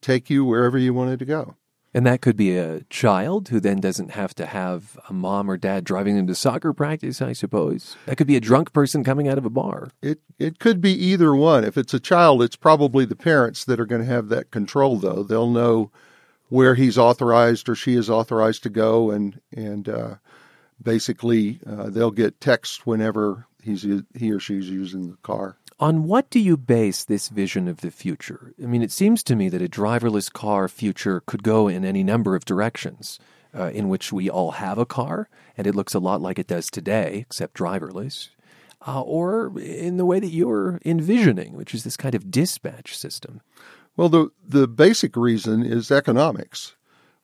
[0.00, 1.54] take you wherever you wanted to go.
[1.94, 5.56] And that could be a child who then doesn't have to have a mom or
[5.56, 7.96] dad driving them to soccer practice, I suppose.
[8.04, 9.90] That could be a drunk person coming out of a bar.
[10.02, 11.64] It it could be either one.
[11.64, 14.98] If it's a child, it's probably the parents that are going to have that control
[14.98, 15.22] though.
[15.22, 15.90] They'll know
[16.48, 20.14] where he's authorized or she is authorized to go and and uh,
[20.82, 25.56] basically uh, they'll get text whenever he's he or she's using the car.
[25.80, 28.52] On what do you base this vision of the future?
[28.60, 32.02] I mean, it seems to me that a driverless car future could go in any
[32.02, 33.20] number of directions,
[33.56, 36.48] uh, in which we all have a car and it looks a lot like it
[36.48, 38.30] does today, except driverless,
[38.88, 43.40] uh, or in the way that you're envisioning, which is this kind of dispatch system.
[43.96, 46.74] Well, the the basic reason is economics.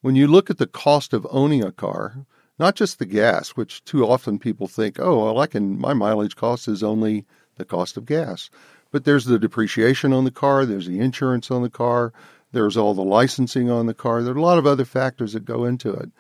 [0.00, 2.24] When you look at the cost of owning a car,
[2.58, 6.36] not just the gas, which too often people think, oh, well, I can my mileage
[6.36, 8.50] cost is only the cost of gas.
[8.90, 12.12] But there's the depreciation on the car, there's the insurance on the car,
[12.52, 14.22] there's all the licensing on the car.
[14.22, 16.10] There are a lot of other factors that go into it.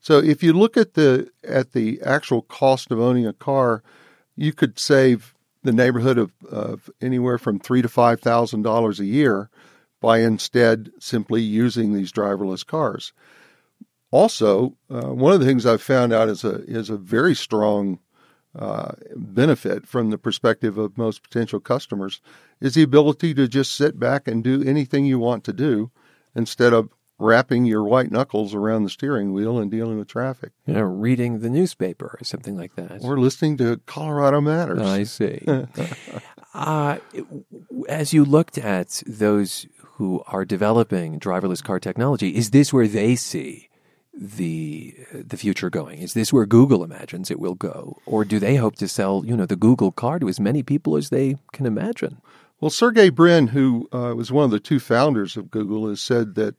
[0.00, 3.82] So if you look at the at the actual cost of owning a car,
[4.34, 9.04] you could save the neighborhood of, of anywhere from three to five thousand dollars a
[9.04, 9.48] year
[10.00, 13.12] by instead simply using these driverless cars.
[14.10, 18.00] Also, uh, one of the things I've found out is a is a very strong
[18.54, 22.20] uh, benefit from the perspective of most potential customers
[22.60, 25.90] is the ability to just sit back and do anything you want to do
[26.34, 30.52] instead of wrapping your white knuckles around the steering wheel and dealing with traffic.
[30.66, 33.02] You know, reading the newspaper or something like that.
[33.02, 34.82] Or listening to Colorado Matters.
[34.82, 35.46] I see.
[36.54, 36.98] uh,
[37.88, 43.14] as you looked at those who are developing driverless car technology, is this where they
[43.14, 43.68] see
[44.14, 46.00] the the future going?
[46.00, 49.36] Is this where Google imagines it will go, or do they hope to sell you
[49.36, 52.20] know the Google car to as many people as they can imagine?
[52.60, 56.34] Well, Sergey Brin, who uh, was one of the two founders of Google, has said
[56.36, 56.54] that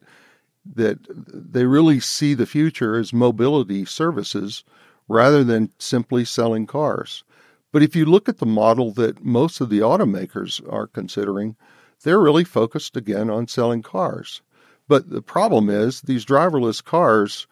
[0.75, 4.63] that they really see the future as mobility services
[5.07, 7.23] rather than simply selling cars.
[7.71, 11.55] But if you look at the model that most of the automakers are considering,
[12.03, 14.41] they're really focused again on selling cars.
[14.87, 17.47] But the problem is these driverless cars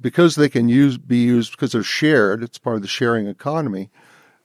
[0.00, 2.42] because they can use be used because they're shared.
[2.42, 3.90] It's part of the sharing economy.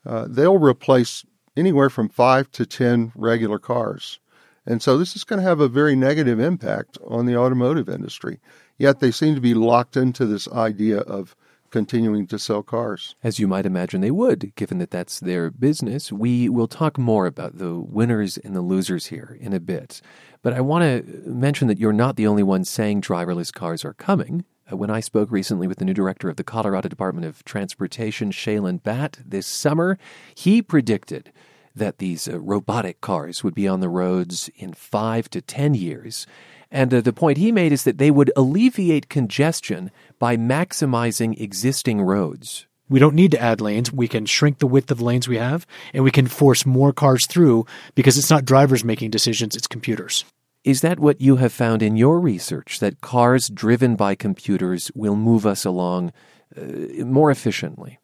[0.06, 1.26] Uh, they'll replace
[1.56, 4.20] anywhere from five to ten regular cars,
[4.66, 8.40] and so this is going to have a very negative impact on the automotive industry.
[8.78, 11.36] Yet they seem to be locked into this idea of
[11.70, 13.16] continuing to sell cars.
[13.24, 16.12] As you might imagine they would, given that that's their business.
[16.12, 20.00] We will talk more about the winners and the losers here in a bit.
[20.44, 23.94] But I want to mention that you're not the only one saying driverless cars are
[23.94, 24.44] coming.
[24.72, 28.30] Uh, when I spoke recently with the new director of the Colorado Department of Transportation,
[28.30, 29.98] Shailen Bhatt, this summer,
[30.36, 31.32] he predicted
[31.74, 36.28] that these uh, robotic cars would be on the roads in five to ten years.
[36.70, 42.02] And uh, the point he made is that they would alleviate congestion by maximizing existing
[42.02, 42.68] roads.
[42.94, 43.92] We don't need to add lanes.
[43.92, 45.66] We can shrink the width of the lanes we have,
[45.96, 47.66] and we can force more cars through
[47.96, 50.26] because it's not drivers making decisions, it's computers.
[50.64, 55.16] Is that what you have found in your research, that cars driven by computers will
[55.16, 56.14] move us along
[56.56, 57.98] uh, more efficiently?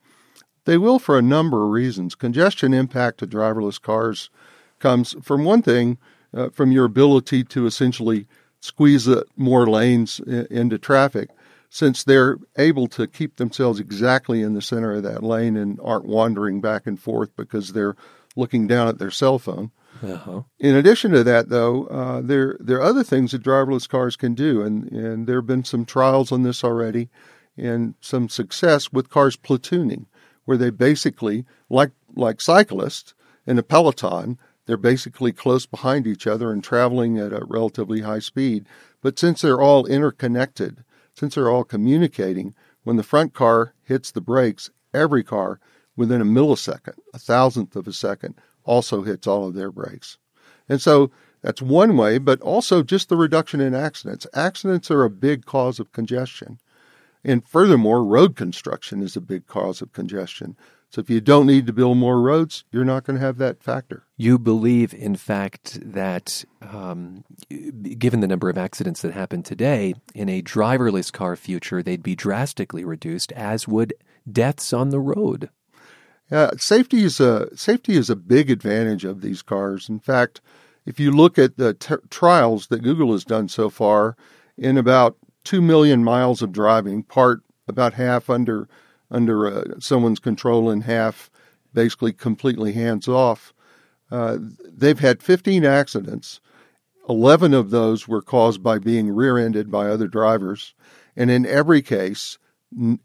[0.65, 2.15] They will for a number of reasons.
[2.15, 4.31] Congestion impact to driverless cars
[4.79, 5.99] comes from one thing,
[6.33, 8.25] uh, from your ability to essentially
[8.59, 11.29] squeeze more lanes into traffic
[11.69, 16.05] since they're able to keep themselves exactly in the center of that lane and aren't
[16.05, 17.95] wandering back and forth because they're
[18.35, 19.71] looking down at their cell phone.
[20.01, 20.43] Uh-huh.
[20.59, 24.33] In addition to that, though, uh, there there are other things that driverless cars can
[24.33, 27.09] do, and, and there have been some trials on this already,
[27.57, 30.05] and some success with cars platooning,
[30.45, 33.13] where they basically, like like cyclists
[33.45, 38.19] in a peloton, they're basically close behind each other and traveling at a relatively high
[38.19, 38.67] speed.
[39.01, 40.83] But since they're all interconnected,
[41.19, 45.59] since they're all communicating, when the front car hits the brakes, every car
[45.97, 50.17] within a millisecond, a thousandth of a second, also hits all of their brakes.
[50.69, 51.11] And so
[51.41, 54.27] that's one way, but also just the reduction in accidents.
[54.33, 56.59] Accidents are a big cause of congestion.
[57.23, 60.55] And furthermore, road construction is a big cause of congestion.
[60.89, 63.61] So if you don't need to build more roads, you're not going to have that
[63.61, 64.03] factor.
[64.17, 67.23] You believe, in fact, that um,
[67.97, 72.15] given the number of accidents that happen today, in a driverless car future, they'd be
[72.15, 73.93] drastically reduced, as would
[74.29, 75.49] deaths on the road.
[76.31, 79.89] Yeah, safety is a safety is a big advantage of these cars.
[79.89, 80.41] In fact,
[80.85, 84.15] if you look at the t- trials that Google has done so far,
[84.57, 88.67] in about two million miles of driving, part about half under
[89.11, 91.29] under uh, someone's control and half
[91.73, 93.53] basically completely hands off.
[94.11, 96.39] Uh, they've had 15 accidents.
[97.07, 100.73] 11 of those were caused by being rear ended by other drivers.
[101.15, 102.37] And in every case,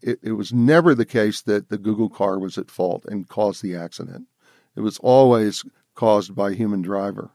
[0.01, 3.63] it, it was never the case that the Google car was at fault and caused
[3.63, 4.27] the accident.
[4.75, 5.63] It was always
[5.95, 7.31] caused by human driver.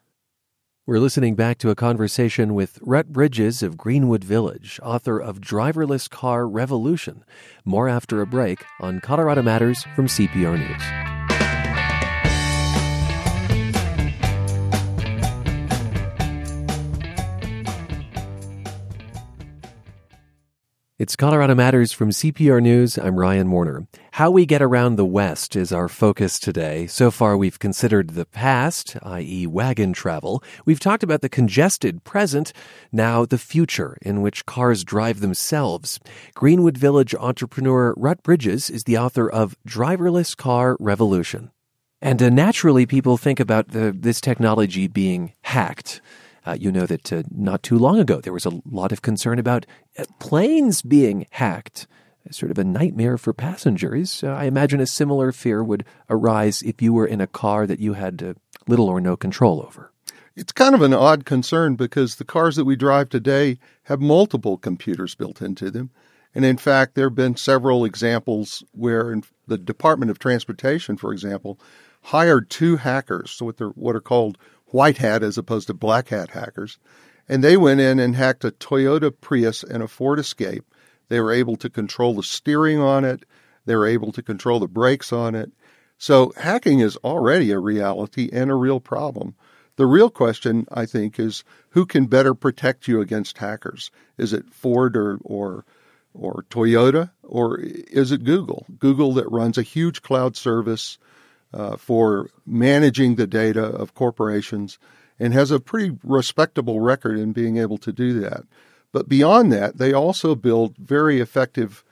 [0.90, 6.10] We're listening back to a conversation with Rutt Bridges of Greenwood Village, author of Driverless
[6.10, 7.22] Car Revolution.
[7.64, 11.29] More after a break on Colorado Matters from CPR News.
[21.00, 22.98] It's Colorado Matters from CPR News.
[22.98, 23.86] I'm Ryan Warner.
[24.10, 26.86] How we get around the West is our focus today.
[26.88, 30.44] So far, we've considered the past, i.e., wagon travel.
[30.66, 32.52] We've talked about the congested present,
[32.92, 35.98] now the future, in which cars drive themselves.
[36.34, 41.50] Greenwood Village entrepreneur Rutt Bridges is the author of Driverless Car Revolution.
[42.02, 46.02] And uh, naturally, people think about the, this technology being hacked.
[46.50, 49.38] Uh, you know that uh, not too long ago there was a lot of concern
[49.38, 51.86] about uh, planes being hacked.
[52.32, 54.24] Sort of a nightmare for passengers.
[54.24, 57.78] Uh, I imagine a similar fear would arise if you were in a car that
[57.78, 58.34] you had uh,
[58.66, 59.92] little or no control over.
[60.34, 64.58] It's kind of an odd concern because the cars that we drive today have multiple
[64.58, 65.90] computers built into them.
[66.34, 71.60] And in fact, there have been several examples where the Department of Transportation, for example,
[72.02, 74.36] hired two hackers, so what, what are called
[74.70, 76.78] white hat as opposed to black hat hackers.
[77.28, 80.64] And they went in and hacked a Toyota Prius and a Ford Escape.
[81.08, 83.24] They were able to control the steering on it.
[83.66, 85.52] They were able to control the brakes on it.
[85.98, 89.34] So hacking is already a reality and a real problem.
[89.76, 93.90] The real question, I think, is who can better protect you against hackers?
[94.18, 95.64] Is it Ford or, or,
[96.14, 98.66] or Toyota, or is it Google?
[98.78, 100.98] Google that runs a huge cloud service
[101.52, 104.78] uh, for managing the data of corporations
[105.18, 108.44] and has a pretty respectable record in being able to do that.
[108.92, 111.84] But beyond that, they also build very effective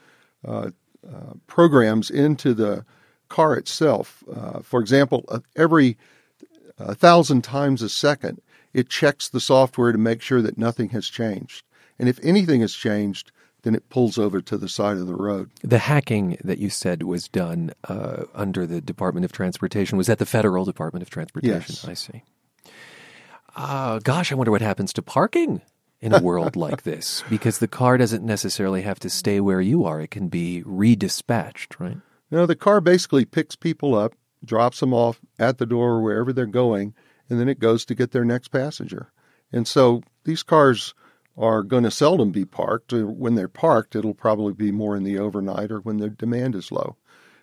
[0.46, 0.70] uh,
[1.06, 2.84] uh, programs into the
[3.28, 4.24] car itself.
[4.34, 5.96] Uh, for example, uh, every
[6.78, 8.40] a thousand times a second,
[8.72, 11.64] it checks the software to make sure that nothing has changed.
[11.98, 13.32] And if anything has changed,
[13.68, 15.50] then it pulls over to the side of the road.
[15.62, 20.18] The hacking that you said was done uh, under the Department of Transportation was that
[20.18, 21.76] the federal Department of Transportation.
[21.76, 21.84] Yes.
[21.86, 22.22] I see.
[23.54, 25.60] Uh, gosh, I wonder what happens to parking
[26.00, 29.84] in a world like this because the car doesn't necessarily have to stay where you
[29.84, 31.98] are; it can be redispatched, right?
[32.30, 36.32] Know, the car basically picks people up, drops them off at the door or wherever
[36.32, 36.94] they're going,
[37.28, 39.12] and then it goes to get their next passenger.
[39.52, 40.94] And so these cars
[41.38, 42.92] are going to seldom be parked.
[42.92, 46.54] Uh, When they're parked, it'll probably be more in the overnight or when the demand
[46.54, 46.96] is low.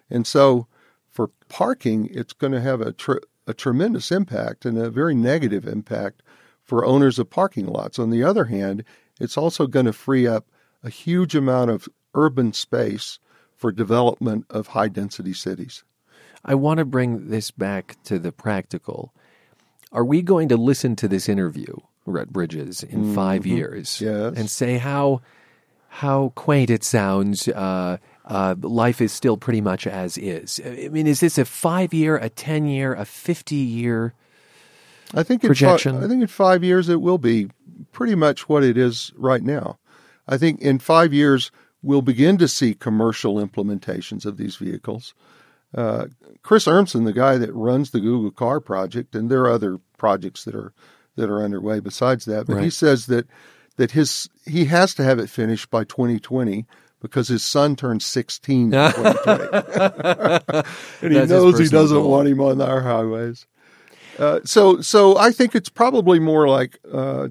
[0.09, 0.67] And so
[1.09, 5.65] for parking, it's going to have a, tr- a tremendous impact and a very negative
[5.65, 6.21] impact
[6.61, 7.97] for owners of parking lots.
[7.97, 8.83] On the other hand,
[9.19, 10.47] it's also going to free up
[10.83, 13.19] a huge amount of urban space
[13.55, 15.83] for development of high density cities.
[16.43, 19.13] I want to bring this back to the practical.
[19.91, 21.75] Are we going to listen to this interview,
[22.05, 23.45] Rutt Bridges, in 5 Mhm.
[23.57, 24.33] years Yes.
[24.35, 25.21] and say how
[25.89, 27.47] how quaint it sounds?
[27.47, 30.59] Uh, uh, life is still pretty much as is.
[30.65, 34.13] I mean, is this a five year, a ten year, a fifty year?
[35.13, 35.97] I think in projection?
[35.99, 37.47] Fi- I think in five years it will be
[37.93, 39.77] pretty much what it is right now.
[40.27, 41.49] I think in five years
[41.81, 45.13] we'll begin to see commercial implementations of these vehicles.
[45.73, 46.07] Uh,
[46.41, 50.43] Chris Urmson, the guy that runs the Google Car project, and there are other projects
[50.43, 50.73] that are
[51.15, 53.27] that are underway besides that, but he says that
[53.77, 56.65] that his he has to have it finished by 2020
[57.01, 59.43] because his son turns 16 in 2020,
[61.01, 62.09] and he That's knows he doesn't goal.
[62.11, 63.45] want him on our highways.
[64.17, 67.27] Uh, so, so I think it's probably more like uh,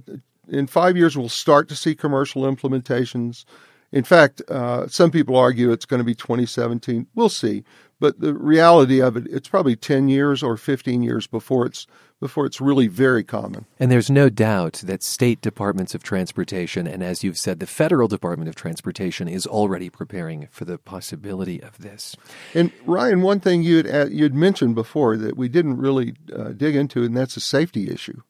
[0.48, 3.44] in five years we'll start to see commercial implementations.
[3.90, 7.06] In fact, uh, some people argue it's going to be 2017.
[7.14, 7.64] We'll see,
[8.00, 11.86] but the reality of it, it's probably 10 years or 15 years before it's
[12.20, 13.66] before it's really very common.
[13.78, 18.08] And there's no doubt that state departments of transportation, and as you've said, the federal
[18.08, 22.16] Department of Transportation is already preparing for the possibility of this.
[22.54, 26.76] And Ryan, one thing you had you'd mentioned before that we didn't really uh, dig
[26.76, 28.22] into, and that's a safety issue.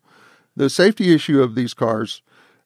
[0.56, 2.22] The safety issue of these cars,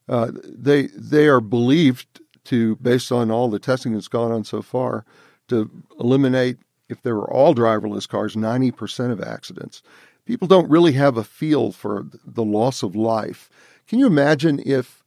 [0.07, 4.61] uh, they they are believed to, based on all the testing that's gone on so
[4.61, 5.05] far,
[5.49, 5.69] to
[5.99, 6.57] eliminate,
[6.89, 9.81] if there were all driverless cars, ninety percent of accidents.
[10.25, 13.49] People don't really have a feel for the loss of life.
[13.87, 15.03] Can you imagine if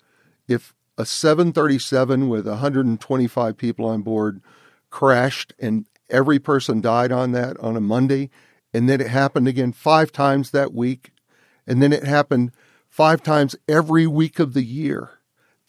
[0.48, 4.42] if a 737 with 125 people on board
[4.90, 8.30] crashed and every person died on that on a Monday,
[8.74, 11.12] and then it happened again five times that week,
[11.66, 12.52] and then it happened
[12.88, 15.10] five times every week of the year.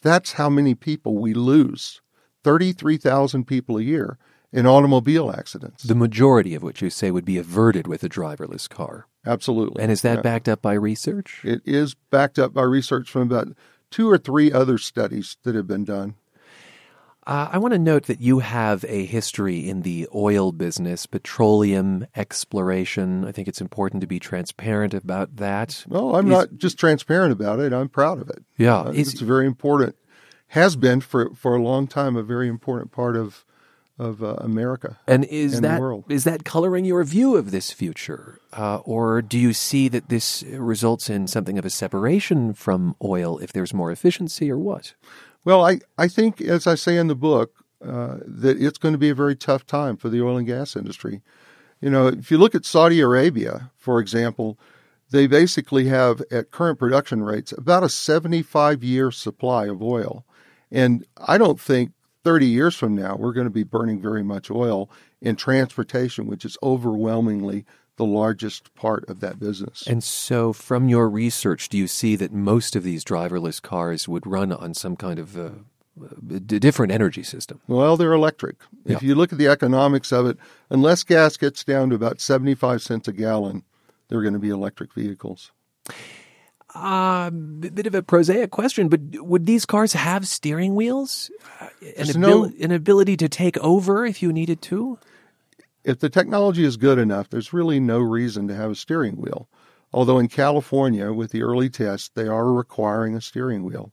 [0.02, 2.02] That's how many people we lose
[2.42, 4.18] 33,000 people a year
[4.54, 5.82] in automobile accidents.
[5.82, 9.06] The majority of which you say would be averted with a driverless car.
[9.26, 9.82] Absolutely.
[9.82, 10.22] And is that Yeah.
[10.22, 11.40] backed up by research?
[11.44, 13.48] It is backed up by research from about
[13.90, 16.14] two or three other studies that have been done.
[17.26, 22.06] Uh, I want to note that you have a history in the oil business, petroleum
[22.14, 23.24] exploration.
[23.24, 25.84] I think it's important to be transparent about that.
[25.88, 27.72] No, I'm Is- not just transparent about it.
[27.72, 28.44] I'm proud of it.
[28.58, 29.96] Yeah, Uh, is- it's very important.
[30.48, 33.44] Has been for for a long time a very important part of
[33.98, 36.04] of uh, America And is and that the world.
[36.08, 40.42] is that coloring your view of this future, uh, or do you see that this
[40.42, 44.94] results in something of a separation from oil if there's more efficiency, or what?
[45.44, 48.98] Well, I I think as I say in the book uh, that it's going to
[48.98, 51.22] be a very tough time for the oil and gas industry.
[51.80, 54.58] You know, if you look at Saudi Arabia, for example,
[55.10, 60.24] they basically have at current production rates about a 75 year supply of oil.
[60.70, 61.92] And I don't think
[62.24, 66.44] 30 years from now we're going to be burning very much oil in transportation, which
[66.44, 67.64] is overwhelmingly
[67.96, 69.84] the largest part of that business.
[69.86, 74.26] And so, from your research, do you see that most of these driverless cars would
[74.26, 75.50] run on some kind of uh,
[76.38, 77.60] different energy system?
[77.68, 78.56] Well, they're electric.
[78.84, 80.38] If you look at the economics of it,
[80.70, 83.62] unless gas gets down to about 75 cents a gallon,
[84.08, 85.52] they're going to be electric vehicles.
[86.74, 91.30] Uh, b- bit of a prosaic question, but would these cars have steering wheels?
[91.60, 94.98] Uh, an, There's no- an ability to take over if you needed to?
[95.84, 99.48] If the technology is good enough, there's really no reason to have a steering wheel.
[99.92, 103.92] Although in California, with the early tests, they are requiring a steering wheel.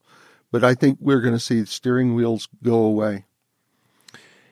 [0.51, 3.25] But I think we're going to see steering wheels go away.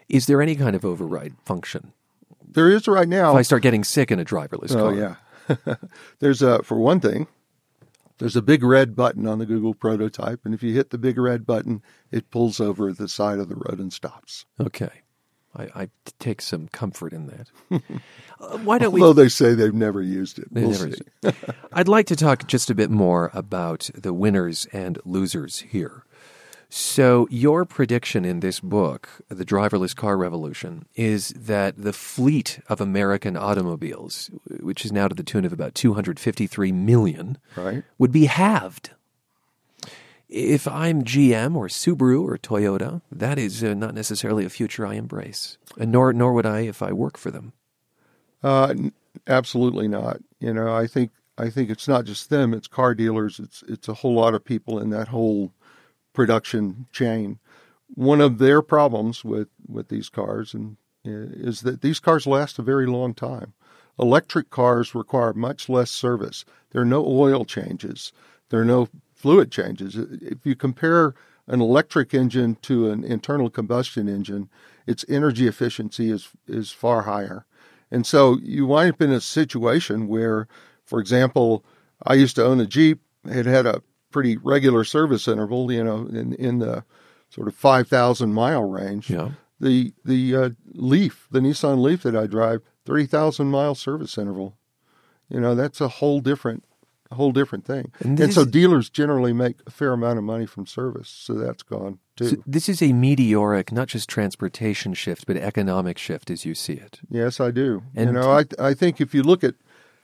[0.08, 1.94] Is there any kind of override function?
[2.48, 3.32] There is right now.
[3.32, 5.18] If I start getting sick in a driverless Oh car.
[5.68, 5.76] yeah.
[6.20, 7.28] there's a for one thing,
[8.20, 11.18] there's a big red button on the Google prototype, and if you hit the big
[11.18, 14.46] red button, it pulls over the side of the road and stops.
[14.60, 14.92] Okay.
[15.56, 15.90] I, I
[16.20, 17.82] take some comfort in that.
[18.42, 19.02] Uh, why don't we?
[19.02, 20.48] Although they say they've never used it.
[20.54, 20.90] They We'll never see.
[20.92, 21.36] used it.
[21.74, 26.06] I'd like to talk just a bit more about the winners and losers here.
[26.72, 32.80] So, your prediction in this book, The Driverless Car Revolution, is that the fleet of
[32.80, 37.84] American automobiles, which is now to the tune of about 253 million, Right.
[37.98, 38.92] would be halved.
[40.30, 44.94] If I'm GM or Subaru or Toyota, that is uh, not necessarily a future I
[44.94, 47.54] embrace, and nor nor would I if I work for them.
[48.44, 48.92] Uh, n-
[49.26, 50.18] absolutely not.
[50.40, 51.10] You know, I think
[51.40, 53.40] I think it's not just them; it's car dealers.
[53.40, 55.52] It's it's a whole lot of people in that whole
[56.14, 57.40] production chain.
[57.94, 62.64] One of their problems with with these cars and is that these cars last a
[62.64, 63.54] very long time.
[63.98, 66.46] Electric cars require much less service.
[66.72, 68.14] There are no oil changes.
[68.50, 69.96] There are no fluid changes.
[69.96, 71.14] If you compare
[71.48, 74.50] an electric engine to an internal combustion engine,
[74.88, 77.46] its energy efficiency is is far higher.
[77.92, 80.48] And so you wind up in a situation where,
[80.86, 81.66] for example,
[82.04, 83.02] I used to own a Jeep.
[83.26, 83.82] It had a
[84.12, 86.84] pretty regular service interval, you know, in, in the
[87.30, 89.10] sort of 5,000 mile range.
[89.10, 89.32] Yeah.
[89.60, 94.58] The, the uh, Leaf, the Nissan Leaf that I drive, 30,000 mile service interval.
[95.30, 96.64] You know, that's a whole different,
[97.12, 97.92] a whole different thing.
[98.00, 101.10] And And, so dealers generally make a fair amount of money from service.
[101.10, 102.30] So that's gone too.
[102.30, 106.74] So this is a meteoric, not just transportation shift, but economic shift as you see
[106.74, 107.00] it.
[107.10, 107.84] Yes, I do.
[107.96, 109.56] And- you know, I I think if you look at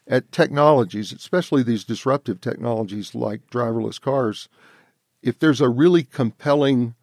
[0.07, 4.49] at technologies, especially these disruptive technologies like driverless cars,
[5.21, 6.95] if there's a really compelling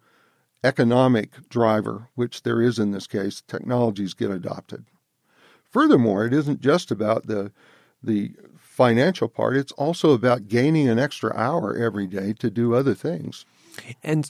[0.63, 4.85] economic driver, which there is in this case, technologies get adopted.
[5.69, 7.51] Furthermore, it isn't just about the
[8.01, 12.93] the financial part, it's also about gaining an extra hour every day to do other
[12.93, 13.45] things.
[14.03, 14.29] And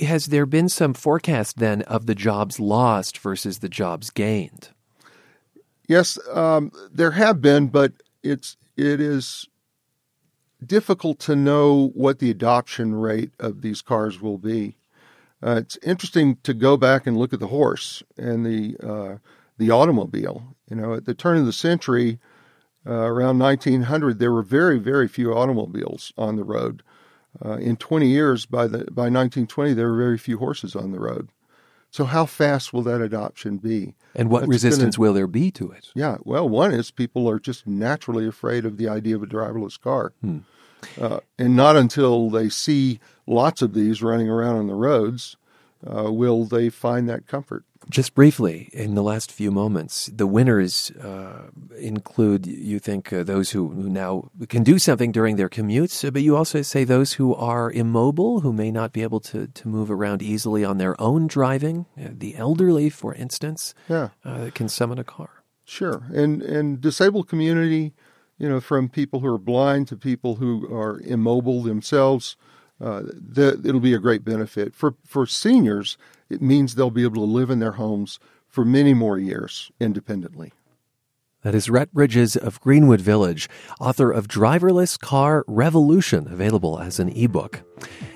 [0.00, 4.70] has there been some forecast then of the jobs lost versus the jobs gained?
[5.88, 9.48] Yes, um, there have been, but it's it is
[10.64, 14.76] difficult to know what the adoption rate of these cars will be.
[15.42, 19.16] Uh, it's interesting to go back and look at the horse and the uh,
[19.56, 20.54] the automobile.
[20.68, 22.18] You know, at the turn of the century,
[22.86, 26.82] uh, around 1900, there were very very few automobiles on the road.
[27.42, 31.00] Uh, in 20 years, by the by 1920, there were very few horses on the
[31.00, 31.30] road.
[31.90, 33.94] So, how fast will that adoption be?
[34.14, 35.88] And what That's resistance gonna- will there be to it?
[35.94, 39.80] yeah, well, one is people are just naturally afraid of the idea of a driverless
[39.80, 40.12] car.
[41.00, 45.36] Uh, and not until they see lots of these running around on the roads
[45.86, 47.64] uh, will they find that comfort.
[47.90, 53.50] Just briefly, in the last few moments, the winners uh, include, you think, uh, those
[53.50, 57.34] who, who now can do something during their commutes, but you also say those who
[57.34, 61.26] are immobile, who may not be able to, to move around easily on their own
[61.26, 64.10] driving, uh, the elderly, for instance, Yeah.
[64.22, 65.30] uh, that can summon a car.
[65.64, 66.02] Sure.
[66.12, 67.92] And and disabled community,
[68.38, 72.36] you know, from people who are blind to people who are immobile themselves,
[72.80, 74.74] uh, the, it'll be a great benefit.
[74.74, 75.98] For for seniors,
[76.30, 80.52] it means they'll be able to live in their homes for many more years independently.
[81.42, 83.48] That is Rutt Bridges of Greenwood Village,
[83.78, 87.62] author of Driverless Car Revolution, available as an ebook.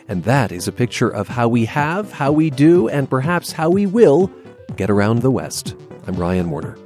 [0.09, 3.71] And that is a picture of how we have, how we do, and perhaps how
[3.71, 4.29] we will
[4.77, 5.77] get around the West.
[6.07, 6.77] I'm Ryan Warner.